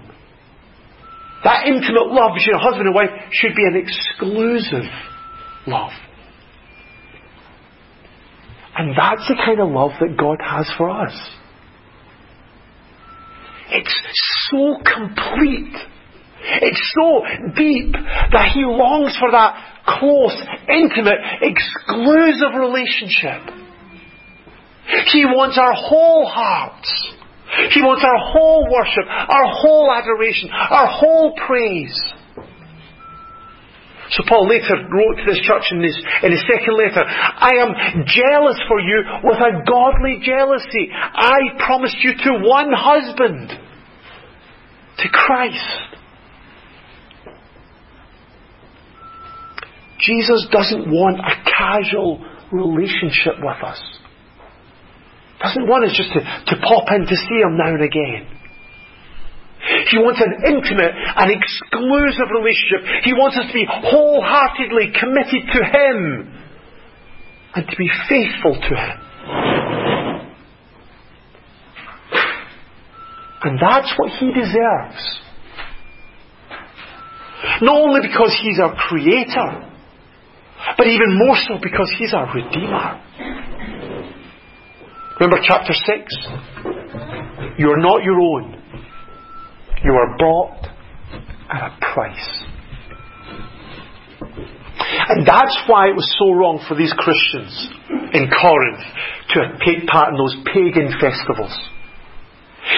That 1.43 1.65
intimate 1.65 2.11
love 2.11 2.35
between 2.35 2.55
a 2.55 2.59
husband 2.59 2.87
and 2.87 2.95
wife 2.95 3.09
should 3.31 3.55
be 3.55 3.63
an 3.63 3.75
exclusive 3.75 4.85
love. 5.65 5.91
And 8.77 8.95
that's 8.95 9.27
the 9.27 9.35
kind 9.35 9.59
of 9.59 9.69
love 9.69 9.91
that 9.99 10.17
God 10.17 10.37
has 10.39 10.69
for 10.77 10.89
us. 10.89 11.13
It's 13.69 13.95
so 14.49 14.77
complete. 14.83 15.75
It's 16.41 16.93
so 16.95 17.23
deep 17.55 17.93
that 17.93 18.51
He 18.53 18.63
longs 18.65 19.15
for 19.17 19.31
that 19.31 19.55
close, 19.85 20.35
intimate, 20.69 21.19
exclusive 21.41 22.53
relationship. 22.57 23.41
He 25.11 25.25
wants 25.25 25.57
our 25.57 25.73
whole 25.73 26.25
hearts. 26.25 26.89
He 27.71 27.81
wants 27.81 28.03
our 28.03 28.19
whole 28.31 28.63
worship, 28.71 29.03
our 29.07 29.47
whole 29.59 29.91
adoration, 29.91 30.49
our 30.51 30.87
whole 30.87 31.35
praise. 31.35 31.95
So 34.11 34.23
Paul 34.27 34.47
later 34.47 34.75
wrote 34.91 35.23
to 35.23 35.25
this 35.27 35.39
church 35.39 35.63
in 35.71 35.83
his, 35.83 35.95
in 36.23 36.31
his 36.31 36.43
second 36.43 36.75
letter, 36.75 37.03
I 37.07 37.63
am 37.63 38.03
jealous 38.07 38.59
for 38.67 38.79
you 38.79 39.03
with 39.23 39.39
a 39.39 39.63
godly 39.67 40.19
jealousy. 40.23 40.91
I 40.91 41.55
promised 41.65 41.97
you 42.03 42.11
to 42.15 42.43
one 42.43 42.71
husband, 42.75 43.51
to 44.99 45.07
Christ. 45.09 45.90
Jesus 50.01 50.47
doesn't 50.51 50.89
want 50.89 51.19
a 51.19 51.35
casual 51.45 52.25
relationship 52.51 53.37
with 53.39 53.63
us. 53.63 53.81
He 55.37 55.43
doesn't 55.43 55.67
want 55.67 55.85
us 55.85 55.95
just 55.95 56.13
to, 56.13 56.19
to 56.19 56.61
pop 56.61 56.91
in 56.91 57.05
to 57.05 57.15
see 57.15 57.39
him 57.41 57.57
now 57.57 57.73
and 57.73 57.83
again. 57.83 58.41
He 59.91 59.97
wants 59.97 60.19
an 60.21 60.33
intimate 60.45 60.93
and 60.93 61.29
exclusive 61.29 62.29
relationship. 62.33 62.81
He 63.03 63.13
wants 63.13 63.37
us 63.37 63.45
to 63.47 63.53
be 63.53 63.65
wholeheartedly 63.69 64.91
committed 64.97 65.43
to 65.53 65.59
Him 65.61 65.97
and 67.53 67.67
to 67.69 67.75
be 67.77 67.89
faithful 68.09 68.55
to 68.57 68.73
Him. 68.73 68.97
And 73.43 73.59
that's 73.61 73.93
what 73.97 74.11
He 74.17 74.33
deserves. 74.33 75.21
Not 77.61 77.75
only 77.75 78.07
because 78.07 78.35
He's 78.41 78.59
our 78.59 78.75
Creator, 78.75 79.70
but 80.77 80.87
even 80.87 81.17
more 81.17 81.35
so 81.47 81.57
because 81.61 81.91
He's 81.97 82.13
our 82.13 82.27
Redeemer. 82.33 83.01
Remember 85.19 85.37
chapter 85.47 85.73
6? 85.73 86.17
You 87.57 87.69
are 87.69 87.77
not 87.77 88.03
your 88.03 88.19
own. 88.19 88.57
You 89.83 89.93
are 89.93 90.17
bought 90.17 90.67
at 91.49 91.61
a 91.61 91.77
price. 91.93 92.43
And 95.09 95.25
that's 95.25 95.57
why 95.67 95.89
it 95.89 95.95
was 95.95 96.07
so 96.17 96.31
wrong 96.31 96.63
for 96.67 96.75
these 96.75 96.93
Christians 96.97 97.69
in 98.13 98.29
Corinth 98.29 98.83
to 99.35 99.57
take 99.65 99.87
part 99.87 100.09
in 100.09 100.17
those 100.17 100.35
pagan 100.53 100.91
festivals. 100.99 101.53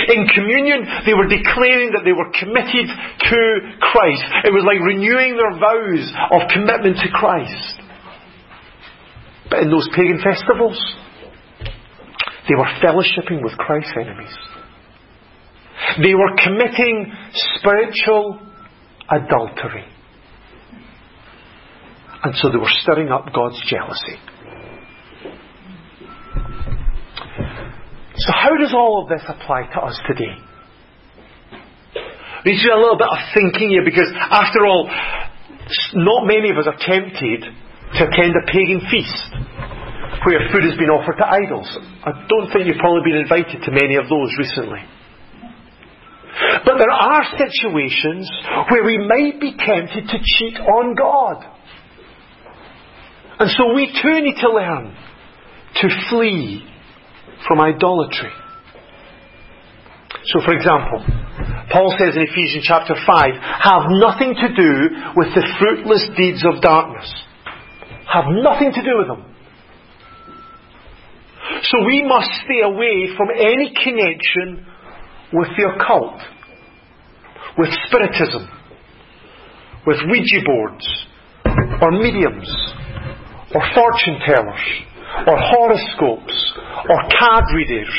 In 0.10 0.28
communion, 0.28 0.86
they 1.06 1.14
were 1.14 1.28
declaring 1.28 1.92
that 1.94 2.04
they 2.04 2.14
were 2.14 2.30
committed 2.34 2.88
to 2.90 3.38
Christ. 3.80 4.24
It 4.44 4.54
was 4.54 4.66
like 4.66 4.80
renewing 4.82 5.38
their 5.38 5.56
vows 5.60 6.06
of 6.32 6.50
commitment 6.52 6.98
to 7.04 7.10
Christ. 7.14 7.80
But 9.50 9.64
in 9.64 9.70
those 9.70 9.88
pagan 9.96 10.20
festivals, 10.24 10.80
they 12.50 12.56
were 12.56 12.68
fellowshipping 12.84 13.44
with 13.44 13.58
Christ's 13.58 13.94
enemies. 13.96 14.36
They 16.02 16.16
were 16.16 16.36
committing 16.44 17.14
spiritual 17.58 18.42
adultery. 19.10 19.86
And 22.24 22.34
so 22.36 22.50
they 22.50 22.58
were 22.58 22.72
stirring 22.82 23.10
up 23.10 23.34
God's 23.34 23.62
jealousy. 23.68 24.18
So, 28.24 28.32
how 28.32 28.56
does 28.56 28.72
all 28.72 29.04
of 29.04 29.10
this 29.12 29.20
apply 29.28 29.68
to 29.76 29.80
us 29.84 30.00
today? 30.08 30.32
We 32.46 32.56
need 32.56 32.64
to 32.64 32.72
do 32.72 32.76
a 32.76 32.80
little 32.80 32.96
bit 32.96 33.12
of 33.12 33.20
thinking 33.36 33.68
here 33.76 33.84
because, 33.84 34.08
after 34.16 34.64
all, 34.64 34.88
not 35.92 36.24
many 36.24 36.48
of 36.48 36.56
us 36.56 36.72
are 36.72 36.80
tempted 36.80 37.44
to 37.44 38.00
attend 38.00 38.32
a 38.40 38.48
pagan 38.48 38.80
feast 38.88 39.28
where 40.24 40.40
food 40.56 40.64
has 40.64 40.80
been 40.80 40.88
offered 40.88 41.20
to 41.20 41.28
idols. 41.28 41.68
I 42.08 42.24
don't 42.32 42.48
think 42.56 42.64
you've 42.68 42.80
probably 42.80 43.12
been 43.12 43.28
invited 43.28 43.60
to 43.60 43.72
many 43.76 44.00
of 44.00 44.08
those 44.08 44.32
recently. 44.40 44.80
But 46.64 46.80
there 46.80 46.96
are 46.96 47.28
situations 47.36 48.32
where 48.72 48.88
we 48.88 49.04
might 49.04 49.36
be 49.44 49.52
tempted 49.52 50.08
to 50.08 50.18
cheat 50.24 50.64
on 50.64 50.96
God. 50.96 51.44
And 53.40 53.52
so 53.52 53.76
we 53.76 53.92
too 53.92 54.24
need 54.24 54.40
to 54.40 54.48
learn 54.48 54.96
to 55.84 55.88
flee 56.10 56.73
from 57.48 57.62
idolatry. 57.62 58.32
So, 60.26 60.40
for 60.46 60.54
example, 60.54 61.04
Paul 61.72 61.94
says 61.98 62.16
in 62.16 62.24
Ephesians 62.24 62.66
chapter 62.68 62.96
5, 62.96 63.06
have 63.06 63.84
nothing 63.90 64.36
to 64.36 64.48
do 64.56 64.72
with 65.16 65.34
the 65.36 65.44
fruitless 65.60 66.08
deeds 66.16 66.46
of 66.46 66.62
darkness. 66.62 67.08
Have 68.08 68.26
nothing 68.30 68.72
to 68.72 68.82
do 68.84 68.98
with 68.98 69.08
them. 69.08 69.34
So 71.64 71.86
we 71.86 72.04
must 72.08 72.30
stay 72.46 72.62
away 72.64 73.10
from 73.18 73.30
any 73.36 73.74
connection 73.74 74.66
with 75.34 75.48
the 75.58 75.76
occult, 75.76 76.22
with 77.58 77.70
spiritism, 77.88 78.48
with 79.86 79.98
Ouija 80.08 80.46
boards, 80.46 81.06
or 81.82 81.92
mediums, 81.92 82.48
or 83.56 83.62
fortune 83.74 84.20
tellers, 84.26 84.66
or 85.28 85.38
horoscopes, 85.38 86.54
or 86.90 87.00
card 87.20 87.44
readers, 87.56 87.94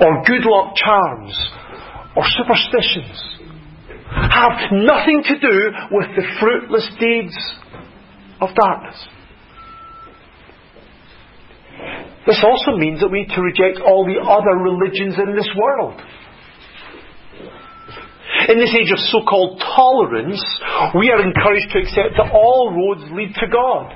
or 0.00 0.22
good 0.24 0.44
luck 0.44 0.74
charms, 0.76 1.34
or 2.16 2.24
superstitions. 2.36 3.36
Have 4.10 4.72
nothing 4.72 5.22
to 5.24 5.38
do 5.38 5.70
with 5.90 6.08
the 6.16 6.24
fruitless 6.40 6.88
deeds 7.00 7.36
of 8.40 8.54
darkness. 8.54 9.08
This 12.26 12.42
also 12.42 12.76
means 12.76 13.00
that 13.00 13.08
we 13.08 13.22
need 13.22 13.34
to 13.34 13.40
reject 13.40 13.78
all 13.86 14.04
the 14.04 14.18
other 14.18 14.58
religions 14.58 15.14
in 15.16 15.36
this 15.36 15.48
world. 15.56 16.00
In 18.48 18.58
this 18.58 18.74
age 18.74 18.90
of 18.90 18.98
so-called 18.98 19.60
tolerance, 19.60 20.42
we 20.98 21.10
are 21.10 21.22
encouraged 21.22 21.70
to 21.72 21.78
accept 21.78 22.18
that 22.18 22.30
all 22.32 22.74
roads 22.74 23.10
lead 23.12 23.34
to 23.34 23.46
God. 23.46 23.94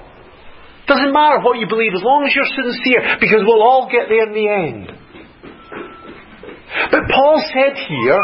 Doesn't 0.86 1.12
matter 1.12 1.40
what 1.40 1.58
you 1.58 1.66
believe 1.68 1.92
as 1.94 2.02
long 2.02 2.24
as 2.26 2.34
you're 2.34 2.48
sincere, 2.48 3.18
because 3.20 3.42
we'll 3.44 3.62
all 3.62 3.88
get 3.90 4.08
there 4.08 4.26
in 4.26 4.34
the 4.34 4.48
end. 4.48 5.00
But 6.90 7.02
Paul 7.10 7.42
said 7.52 7.76
here 7.76 8.22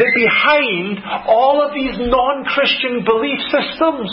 that 0.00 0.12
behind 0.14 1.00
all 1.28 1.62
of 1.64 1.74
these 1.74 1.96
non-Christian 1.98 3.04
belief 3.04 3.38
systems 3.52 4.08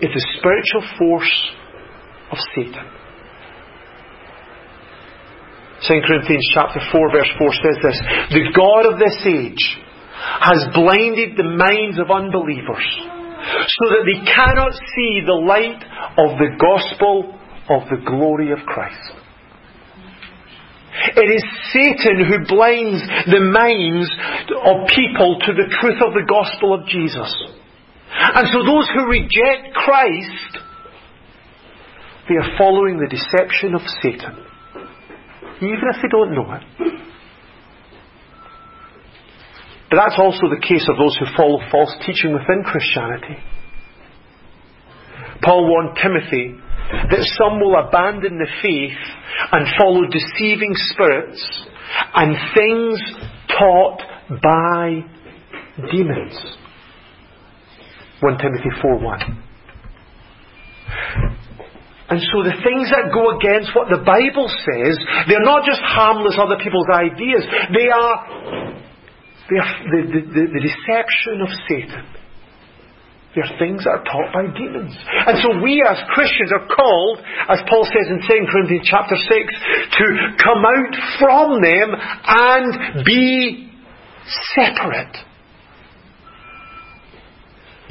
is 0.00 0.12
the 0.12 0.24
spiritual 0.38 0.84
force 0.98 1.34
of 2.30 2.38
Satan. 2.54 2.86
2 5.88 6.00
Corinthians 6.06 6.48
chapter 6.52 6.80
4 6.92 7.12
verse 7.12 7.30
4 7.38 7.52
says 7.52 7.76
this, 7.82 7.98
The 8.32 8.52
God 8.56 8.92
of 8.92 8.98
this 8.98 9.16
age 9.24 9.64
has 10.40 10.66
blinded 10.74 11.36
the 11.36 11.44
minds 11.44 11.98
of 11.98 12.10
unbelievers 12.10 12.84
so 13.68 13.84
that 13.90 14.04
they 14.04 14.24
cannot 14.24 14.72
see 14.72 15.20
the 15.24 15.38
light 15.38 15.82
of 16.18 16.38
the 16.38 16.56
gospel 16.58 17.38
of 17.68 17.88
the 17.90 18.02
glory 18.04 18.52
of 18.52 18.58
Christ. 18.66 19.12
It 21.16 21.28
is 21.28 21.44
Satan 21.72 22.24
who 22.24 22.46
blinds 22.48 23.02
the 23.28 23.40
minds 23.40 24.08
of 24.64 24.88
people 24.96 25.38
to 25.44 25.52
the 25.52 25.68
truth 25.80 26.00
of 26.00 26.14
the 26.14 26.24
gospel 26.26 26.72
of 26.72 26.86
Jesus. 26.88 27.30
And 28.08 28.48
so 28.48 28.64
those 28.64 28.88
who 28.94 29.04
reject 29.06 29.74
Christ, 29.74 30.58
they 32.28 32.36
are 32.36 32.56
following 32.56 32.98
the 32.98 33.08
deception 33.08 33.74
of 33.74 33.82
Satan. 34.02 34.42
Even 35.56 35.84
if 35.92 36.00
they 36.00 36.08
don't 36.08 36.34
know 36.34 36.52
it. 36.52 36.95
But 39.90 39.96
that's 39.96 40.18
also 40.18 40.48
the 40.50 40.60
case 40.66 40.86
of 40.90 40.98
those 40.98 41.16
who 41.16 41.26
follow 41.36 41.58
false 41.70 41.94
teaching 42.04 42.32
within 42.32 42.64
Christianity. 42.64 43.38
Paul 45.42 45.68
warned 45.68 45.96
Timothy 46.02 46.58
that 47.10 47.22
some 47.38 47.60
will 47.60 47.76
abandon 47.76 48.38
the 48.38 48.48
faith 48.62 48.98
and 49.52 49.66
follow 49.78 50.06
deceiving 50.06 50.72
spirits 50.90 51.66
and 52.14 52.36
things 52.54 53.00
taught 53.58 54.00
by 54.42 55.04
demons. 55.90 56.34
1 58.20 58.38
Timothy 58.38 58.70
4 58.80 58.98
1. 58.98 59.42
And 62.08 62.20
so 62.22 62.42
the 62.46 62.54
things 62.62 62.86
that 62.94 63.10
go 63.10 63.34
against 63.34 63.74
what 63.74 63.90
the 63.90 63.98
Bible 63.98 64.46
says, 64.46 64.94
they're 65.26 65.42
not 65.42 65.66
just 65.66 65.82
harmless 65.82 66.38
other 66.38 66.54
people's 66.62 66.86
ideas. 66.86 67.42
They 67.74 67.90
are, 67.90 68.78
the, 69.48 69.58
the, 69.58 70.20
the, 70.26 70.42
the 70.52 70.62
deception 70.62 71.42
of 71.42 71.50
Satan. 71.68 72.04
They're 73.36 73.52
things 73.60 73.84
that 73.84 74.00
are 74.00 74.04
taught 74.08 74.32
by 74.32 74.48
demons. 74.56 74.96
And 75.28 75.36
so 75.44 75.60
we 75.60 75.84
as 75.84 76.00
Christians 76.16 76.56
are 76.56 76.64
called, 76.72 77.20
as 77.52 77.60
Paul 77.68 77.84
says 77.84 78.08
in 78.08 78.24
2 78.24 78.48
Corinthians 78.48 78.88
chapter 78.88 79.12
6, 79.12 79.28
to 79.28 80.04
come 80.40 80.64
out 80.64 80.92
from 81.20 81.60
them 81.60 81.88
and 81.92 83.04
be 83.04 83.68
separate. 84.56 85.12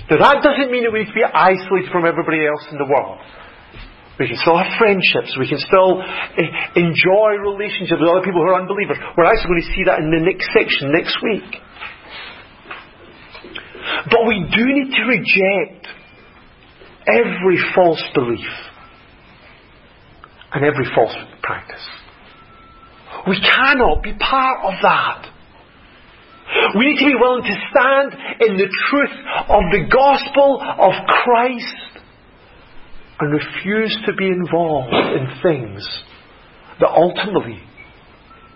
Now 0.09 0.17
that 0.17 0.41
doesn't 0.41 0.71
mean 0.71 0.83
that 0.83 0.91
we 0.91 1.05
need 1.05 1.13
to 1.13 1.13
be 1.13 1.23
isolated 1.23 1.91
from 1.91 2.05
everybody 2.05 2.41
else 2.45 2.65
in 2.71 2.77
the 2.77 2.89
world. 2.89 3.21
We 4.19 4.28
can 4.28 4.38
still 4.39 4.56
have 4.56 4.71
friendships. 4.80 5.36
We 5.36 5.47
can 5.47 5.60
still 5.60 5.99
eh, 5.99 6.80
enjoy 6.80 7.36
relationships 7.43 7.99
with 7.99 8.08
other 8.08 8.23
people 8.23 8.39
who 8.39 8.56
are 8.56 8.62
unbelievers. 8.62 8.95
We're 9.17 9.28
actually 9.28 9.60
going 9.60 9.63
to 9.67 9.71
see 9.75 9.84
that 9.91 9.99
in 9.99 10.08
the 10.08 10.23
next 10.23 10.47
section 10.56 10.95
next 10.95 11.19
week. 11.19 11.51
But 14.10 14.23
we 14.28 14.39
do 14.56 14.63
need 14.71 14.95
to 14.95 15.04
reject 15.04 15.88
every 17.08 17.60
false 17.75 18.04
belief 18.13 18.47
and 20.54 20.63
every 20.63 20.86
false 20.95 21.13
practice. 21.43 21.84
We 23.28 23.39
cannot 23.41 24.01
be 24.01 24.13
part 24.13 24.63
of 24.63 24.73
that. 24.82 25.32
We 26.78 26.86
need 26.86 26.99
to 26.99 27.06
be 27.06 27.15
willing 27.19 27.43
to 27.43 27.56
stand 27.73 28.13
in 28.47 28.56
the 28.56 28.69
truth 28.89 29.15
of 29.49 29.63
the 29.71 29.89
gospel 29.91 30.62
of 30.62 30.93
Christ 31.08 31.75
and 33.19 33.32
refuse 33.32 33.97
to 34.06 34.13
be 34.13 34.28
involved 34.28 34.93
in 34.93 35.28
things 35.41 36.04
that 36.80 36.89
ultimately 36.89 37.62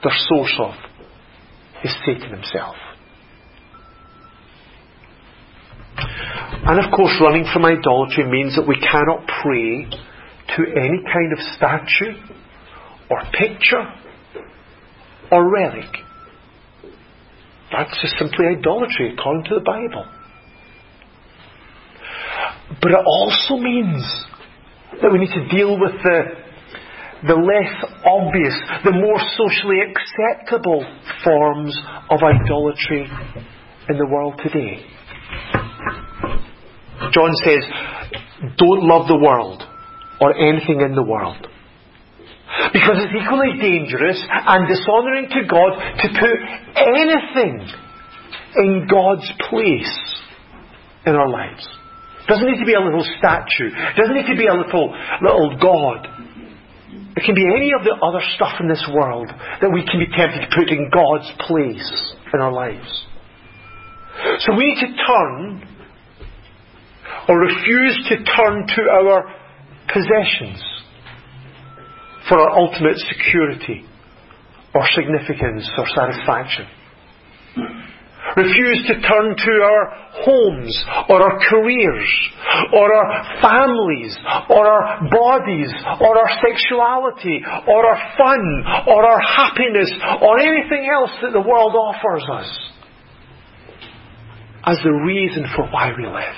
their 0.04 0.14
source 0.28 0.54
of 0.60 0.74
is 1.84 1.96
Satan 2.06 2.32
himself. 2.32 2.76
And 5.98 6.86
of 6.86 6.92
course, 6.92 7.16
running 7.22 7.46
from 7.52 7.66
idolatry 7.66 8.30
means 8.30 8.56
that 8.56 8.68
we 8.68 8.76
cannot 8.76 9.26
pray 9.42 9.86
to 10.56 10.64
any 10.76 11.04
kind 11.04 11.34
of 11.34 11.40
statue 11.56 12.14
or 13.10 13.22
picture 13.32 13.86
or 15.32 15.50
relic. 15.52 15.90
That's 17.72 17.98
just 18.02 18.18
simply 18.18 18.46
idolatry 18.58 19.14
according 19.14 19.44
to 19.46 19.56
the 19.56 19.62
Bible. 19.62 20.06
But 22.82 22.92
it 22.92 23.06
also 23.06 23.58
means 23.58 24.04
that 25.02 25.12
we 25.12 25.20
need 25.20 25.34
to 25.34 25.48
deal 25.56 25.80
with 25.80 25.94
the, 26.04 26.20
the 27.28 27.36
less 27.36 27.74
obvious, 28.06 28.56
the 28.84 28.92
more 28.92 29.20
socially 29.38 29.80
acceptable 29.84 30.86
forms 31.24 31.78
of 32.10 32.20
idolatry 32.24 33.08
in 33.90 33.98
the 33.98 34.06
world 34.06 34.40
today. 34.44 34.86
John 37.12 37.32
says, 37.44 37.64
don't 38.58 38.84
love 38.84 39.08
the 39.08 39.18
world 39.18 39.64
or 40.22 40.36
anything 40.36 40.82
in 40.82 40.96
the 40.96 41.04
world. 41.04 41.48
Because 42.74 42.98
it's 42.98 43.14
equally 43.16 43.60
dangerous 43.62 44.22
and 44.30 44.68
dishonouring 44.68 45.30
to 45.30 45.48
God 45.48 45.72
to 46.02 46.08
put 46.20 46.38
anything 46.76 47.68
in 48.56 48.88
God's 48.90 49.32
place 49.50 50.24
in 51.06 51.16
our 51.16 51.30
lives. 51.30 51.68
Doesn't 52.30 52.46
need 52.46 52.60
to 52.62 52.66
be 52.66 52.78
a 52.78 52.80
little 52.80 53.04
statue. 53.18 53.74
Doesn't 53.98 54.14
need 54.14 54.30
to 54.30 54.38
be 54.38 54.46
a 54.46 54.54
little 54.54 54.94
little 55.22 55.58
God. 55.58 56.06
It 57.18 57.26
can 57.26 57.34
be 57.34 57.44
any 57.44 57.74
of 57.74 57.84
the 57.84 57.98
other 58.06 58.22
stuff 58.36 58.62
in 58.62 58.70
this 58.70 58.86
world 58.94 59.28
that 59.28 59.72
we 59.74 59.84
can 59.84 60.00
be 60.00 60.08
tempted 60.16 60.46
to 60.46 60.50
put 60.56 60.70
in 60.70 60.90
God's 60.94 61.30
place 61.50 61.90
in 62.32 62.40
our 62.40 62.54
lives. 62.54 62.88
So 64.46 64.54
we 64.56 64.70
need 64.70 64.80
to 64.86 64.94
turn 65.04 65.68
or 67.28 67.40
refuse 67.40 67.98
to 68.10 68.16
turn 68.24 68.68
to 68.78 68.82
our 68.94 69.36
possessions 69.92 70.62
for 72.30 72.40
our 72.40 72.60
ultimate 72.60 72.98
security 73.10 73.86
or 74.76 74.86
significance 74.94 75.68
or 75.78 75.86
satisfaction 75.96 76.68
refuse 78.36 78.86
to 78.88 78.94
turn 79.02 79.36
to 79.36 79.54
our 79.64 79.84
homes 80.26 80.86
or 81.10 81.22
our 81.22 81.40
careers 81.50 82.10
or 82.74 82.94
our 82.94 83.42
families 83.42 84.18
or 84.50 84.68
our 84.68 85.10
bodies 85.10 85.72
or 86.02 86.18
our 86.18 86.32
sexuality 86.42 87.42
or 87.68 87.86
our 87.86 88.00
fun 88.18 88.64
or 88.88 89.06
our 89.06 89.22
happiness 89.22 89.92
or 90.22 90.40
anything 90.40 90.90
else 90.92 91.12
that 91.22 91.34
the 91.34 91.42
world 91.42 91.76
offers 91.76 92.24
us 92.32 92.70
as 94.66 94.78
the 94.84 94.92
reason 94.92 95.46
for 95.56 95.66
why 95.72 95.92
we 95.98 96.06
live. 96.06 96.38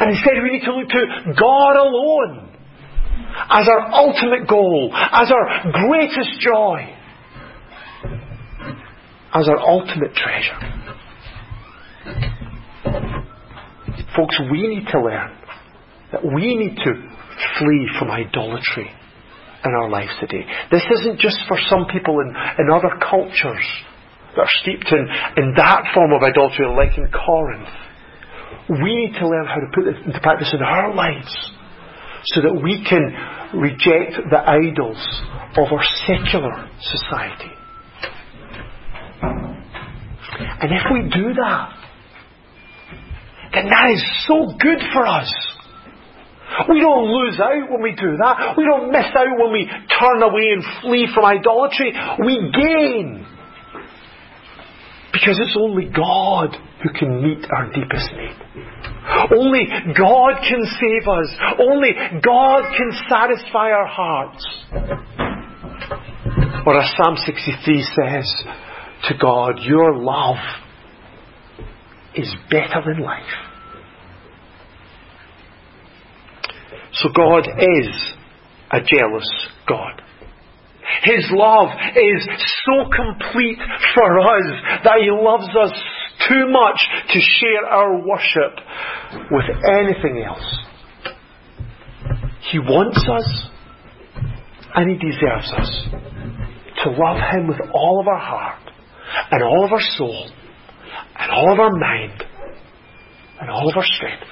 And 0.00 0.10
instead 0.10 0.34
we 0.42 0.52
need 0.52 0.64
to 0.64 0.74
look 0.74 0.88
to 0.88 1.34
God 1.38 1.76
alone 1.76 2.48
as 3.50 3.68
our 3.68 3.92
ultimate 3.92 4.48
goal, 4.48 4.90
as 4.94 5.30
our 5.30 5.72
greatest 5.72 6.40
joy 6.40 6.96
as 9.34 9.48
our 9.48 9.58
ultimate 9.58 10.14
treasure. 10.14 10.58
Folks, 14.16 14.40
we 14.50 14.66
need 14.66 14.86
to 14.90 15.00
learn 15.00 15.36
that 16.12 16.24
we 16.24 16.56
need 16.56 16.76
to 16.76 16.92
flee 17.58 17.88
from 17.98 18.10
idolatry 18.10 18.90
in 19.64 19.72
our 19.72 19.88
lives 19.88 20.10
today. 20.20 20.44
This 20.70 20.82
isn't 21.00 21.20
just 21.20 21.38
for 21.46 21.58
some 21.68 21.86
people 21.92 22.18
in, 22.20 22.34
in 22.58 22.70
other 22.72 22.98
cultures 22.98 23.64
that 24.34 24.42
are 24.42 24.54
steeped 24.62 24.90
in, 24.90 25.06
in 25.36 25.54
that 25.56 25.84
form 25.94 26.12
of 26.12 26.22
idolatry, 26.22 26.66
like 26.66 26.96
in 26.96 27.10
Corinth. 27.10 27.68
We 28.68 28.96
need 28.96 29.18
to 29.18 29.28
learn 29.28 29.46
how 29.46 29.60
to 29.60 29.70
put 29.74 29.84
this 29.84 30.00
into 30.06 30.20
practice 30.20 30.52
in 30.54 30.62
our 30.62 30.94
lives 30.94 31.52
so 32.24 32.42
that 32.42 32.54
we 32.62 32.84
can 32.88 33.14
reject 33.58 34.18
the 34.30 34.38
idols 34.38 35.00
of 35.56 35.72
our 35.72 35.84
secular 36.06 36.68
society. 36.80 37.52
And 39.22 40.72
if 40.72 40.82
we 40.92 41.02
do 41.10 41.34
that, 41.34 41.72
then 43.52 43.68
that 43.68 43.90
is 43.92 44.04
so 44.26 44.52
good 44.58 44.78
for 44.92 45.06
us. 45.06 45.32
We 46.68 46.80
don't 46.80 47.06
lose 47.06 47.38
out 47.40 47.70
when 47.70 47.82
we 47.82 47.92
do 47.92 48.16
that. 48.18 48.54
We 48.56 48.64
don't 48.64 48.90
miss 48.90 49.06
out 49.14 49.38
when 49.38 49.52
we 49.52 49.66
turn 49.66 50.22
away 50.22 50.50
and 50.52 50.64
flee 50.82 51.08
from 51.14 51.24
idolatry. 51.24 51.92
We 52.24 52.50
gain. 52.52 53.26
Because 55.12 55.38
it's 55.40 55.56
only 55.58 55.86
God 55.86 56.56
who 56.82 56.90
can 56.98 57.22
meet 57.22 57.46
our 57.50 57.66
deepest 57.72 58.10
need. 58.12 58.36
Only 59.36 59.66
God 59.96 60.40
can 60.46 60.62
save 60.78 61.08
us. 61.08 61.28
Only 61.58 61.92
God 62.22 62.62
can 62.76 62.92
satisfy 63.08 63.70
our 63.70 63.86
hearts. 63.86 64.46
Or 66.66 66.78
as 66.78 66.90
Psalm 66.96 67.16
63 67.16 67.82
says, 67.82 68.44
to 69.08 69.14
God, 69.20 69.60
your 69.62 69.96
love 69.96 70.36
is 72.14 72.32
better 72.50 72.82
than 72.84 73.02
life. 73.02 73.22
So 76.92 77.08
God 77.14 77.46
is 77.46 77.88
a 78.70 78.80
jealous 78.80 79.46
God. 79.66 80.02
His 81.02 81.24
love 81.30 81.68
is 81.96 82.28
so 82.66 82.90
complete 82.90 83.58
for 83.94 84.20
us 84.20 84.44
that 84.84 84.98
He 85.00 85.10
loves 85.10 85.48
us 85.56 85.72
too 86.28 86.48
much 86.50 86.78
to 87.08 87.20
share 87.20 87.66
our 87.66 88.06
worship 88.06 88.58
with 89.30 89.44
anything 89.64 90.24
else. 90.26 90.58
He 92.50 92.58
wants 92.58 92.98
us 93.08 93.50
and 94.74 94.90
He 94.90 94.98
deserves 94.98 95.52
us 95.52 95.88
to 96.82 96.90
love 96.90 97.18
Him 97.32 97.46
with 97.46 97.60
all 97.72 98.00
of 98.00 98.08
our 98.08 98.18
heart 98.18 98.59
and 99.30 99.42
all 99.42 99.64
of 99.64 99.72
our 99.72 99.80
soul 99.80 100.30
and 101.18 101.30
all 101.30 101.52
of 101.52 101.60
our 101.60 101.70
mind 101.70 102.24
and 103.40 103.50
all 103.50 103.68
of 103.68 103.76
our 103.76 103.84
strength. 103.84 104.26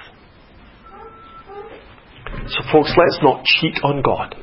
So, 2.48 2.62
folks, 2.72 2.92
let's 2.96 3.18
not 3.22 3.44
cheat 3.44 3.78
on 3.82 4.02
God. 4.02 4.34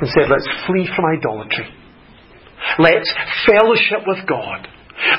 Instead, 0.00 0.28
let's 0.30 0.48
flee 0.66 0.88
from 0.94 1.04
idolatry. 1.16 1.68
Let's 2.78 3.12
fellowship 3.46 4.06
with 4.06 4.26
God. 4.26 4.68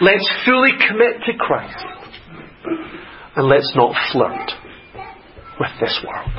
Let's 0.01 0.27
fully 0.45 0.71
commit 0.87 1.21
to 1.25 1.33
Christ. 1.37 1.85
And 3.35 3.47
let's 3.47 3.71
not 3.75 3.95
flirt 4.11 4.51
with 5.59 5.71
this 5.79 6.03
world. 6.05 6.31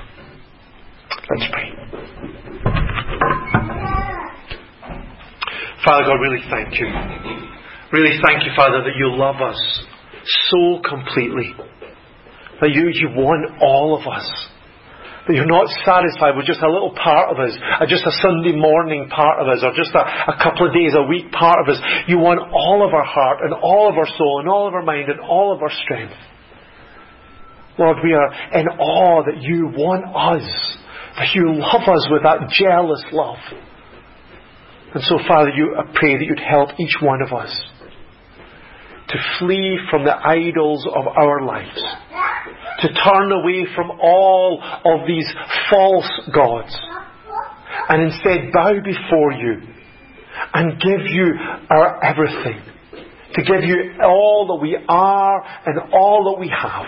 Father 5.87 6.03
God, 6.03 6.18
really 6.18 6.43
thank 6.51 6.74
you. 6.82 6.91
Really 7.95 8.18
thank 8.26 8.43
you, 8.43 8.51
Father, 8.57 8.82
that 8.82 8.99
you 8.99 9.14
love 9.14 9.39
us 9.39 9.55
so 10.51 10.82
completely. 10.82 11.55
That 12.61 12.74
you, 12.74 12.91
you 12.91 13.14
want 13.14 13.62
all 13.62 13.95
of 13.95 14.03
us. 14.03 14.26
That 15.28 15.34
you're 15.39 15.47
not 15.47 15.70
satisfied 15.87 16.34
with 16.34 16.47
just 16.47 16.59
a 16.59 16.66
little 16.66 16.91
part 16.91 17.30
of 17.30 17.39
us, 17.39 17.55
or 17.78 17.87
just 17.87 18.03
a 18.03 18.11
Sunday 18.18 18.59
morning 18.59 19.07
part 19.14 19.39
of 19.39 19.47
us, 19.47 19.62
or 19.62 19.70
just 19.78 19.95
a, 19.95 20.03
a 20.03 20.34
couple 20.43 20.66
of 20.66 20.74
days 20.74 20.91
a 20.99 21.07
week 21.07 21.30
part 21.30 21.62
of 21.62 21.70
us. 21.70 21.78
You 22.11 22.18
want 22.18 22.43
all 22.51 22.82
of 22.82 22.91
our 22.91 23.07
heart, 23.07 23.47
and 23.47 23.55
all 23.55 23.87
of 23.87 23.95
our 23.95 24.11
soul, 24.18 24.43
and 24.43 24.49
all 24.51 24.66
of 24.66 24.74
our 24.74 24.82
mind, 24.82 25.07
and 25.07 25.20
all 25.22 25.55
of 25.55 25.62
our 25.62 25.70
strength. 25.87 26.18
Lord, 27.78 27.99
we 28.03 28.11
are 28.11 28.59
in 28.59 28.66
awe 28.74 29.22
that 29.22 29.39
you 29.39 29.70
want 29.70 30.03
us, 30.11 30.47
that 31.14 31.30
you 31.34 31.55
love 31.62 31.87
us 31.87 32.09
with 32.11 32.26
that 32.26 32.51
jealous 32.51 33.05
love. 33.14 33.39
And 34.95 35.03
so, 35.05 35.18
Father, 35.28 35.51
you, 35.51 35.76
I 35.76 35.82
pray 35.95 36.16
that 36.16 36.24
you'd 36.24 36.41
help 36.41 36.70
each 36.78 36.97
one 37.01 37.20
of 37.22 37.32
us 37.32 37.51
to 39.09 39.18
flee 39.39 39.78
from 39.91 40.05
the 40.05 40.14
idols 40.14 40.87
of 40.87 41.07
our 41.07 41.45
lives, 41.45 41.80
to 42.80 42.89
turn 42.89 43.30
away 43.32 43.66
from 43.74 43.91
all 44.01 44.61
of 44.84 45.07
these 45.07 45.28
false 45.70 46.11
gods, 46.34 46.76
and 47.89 48.03
instead 48.03 48.53
bow 48.53 48.74
before 48.82 49.32
you 49.32 49.62
and 50.55 50.80
give 50.80 51.07
you 51.07 51.34
our 51.70 52.05
everything, 52.05 52.61
to 53.34 53.43
give 53.43 53.62
you 53.62 53.93
all 54.03 54.47
that 54.49 54.62
we 54.62 54.76
are 54.89 55.45
and 55.66 55.93
all 55.93 56.32
that 56.32 56.41
we 56.41 56.49
have, 56.49 56.87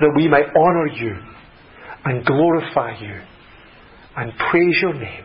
that 0.00 0.12
we 0.16 0.28
may 0.28 0.42
honour 0.56 0.88
you 0.88 1.14
and 2.04 2.26
glorify 2.26 2.98
you 3.00 3.20
and 4.16 4.32
praise 4.50 4.76
your 4.82 4.94
name. 4.94 5.24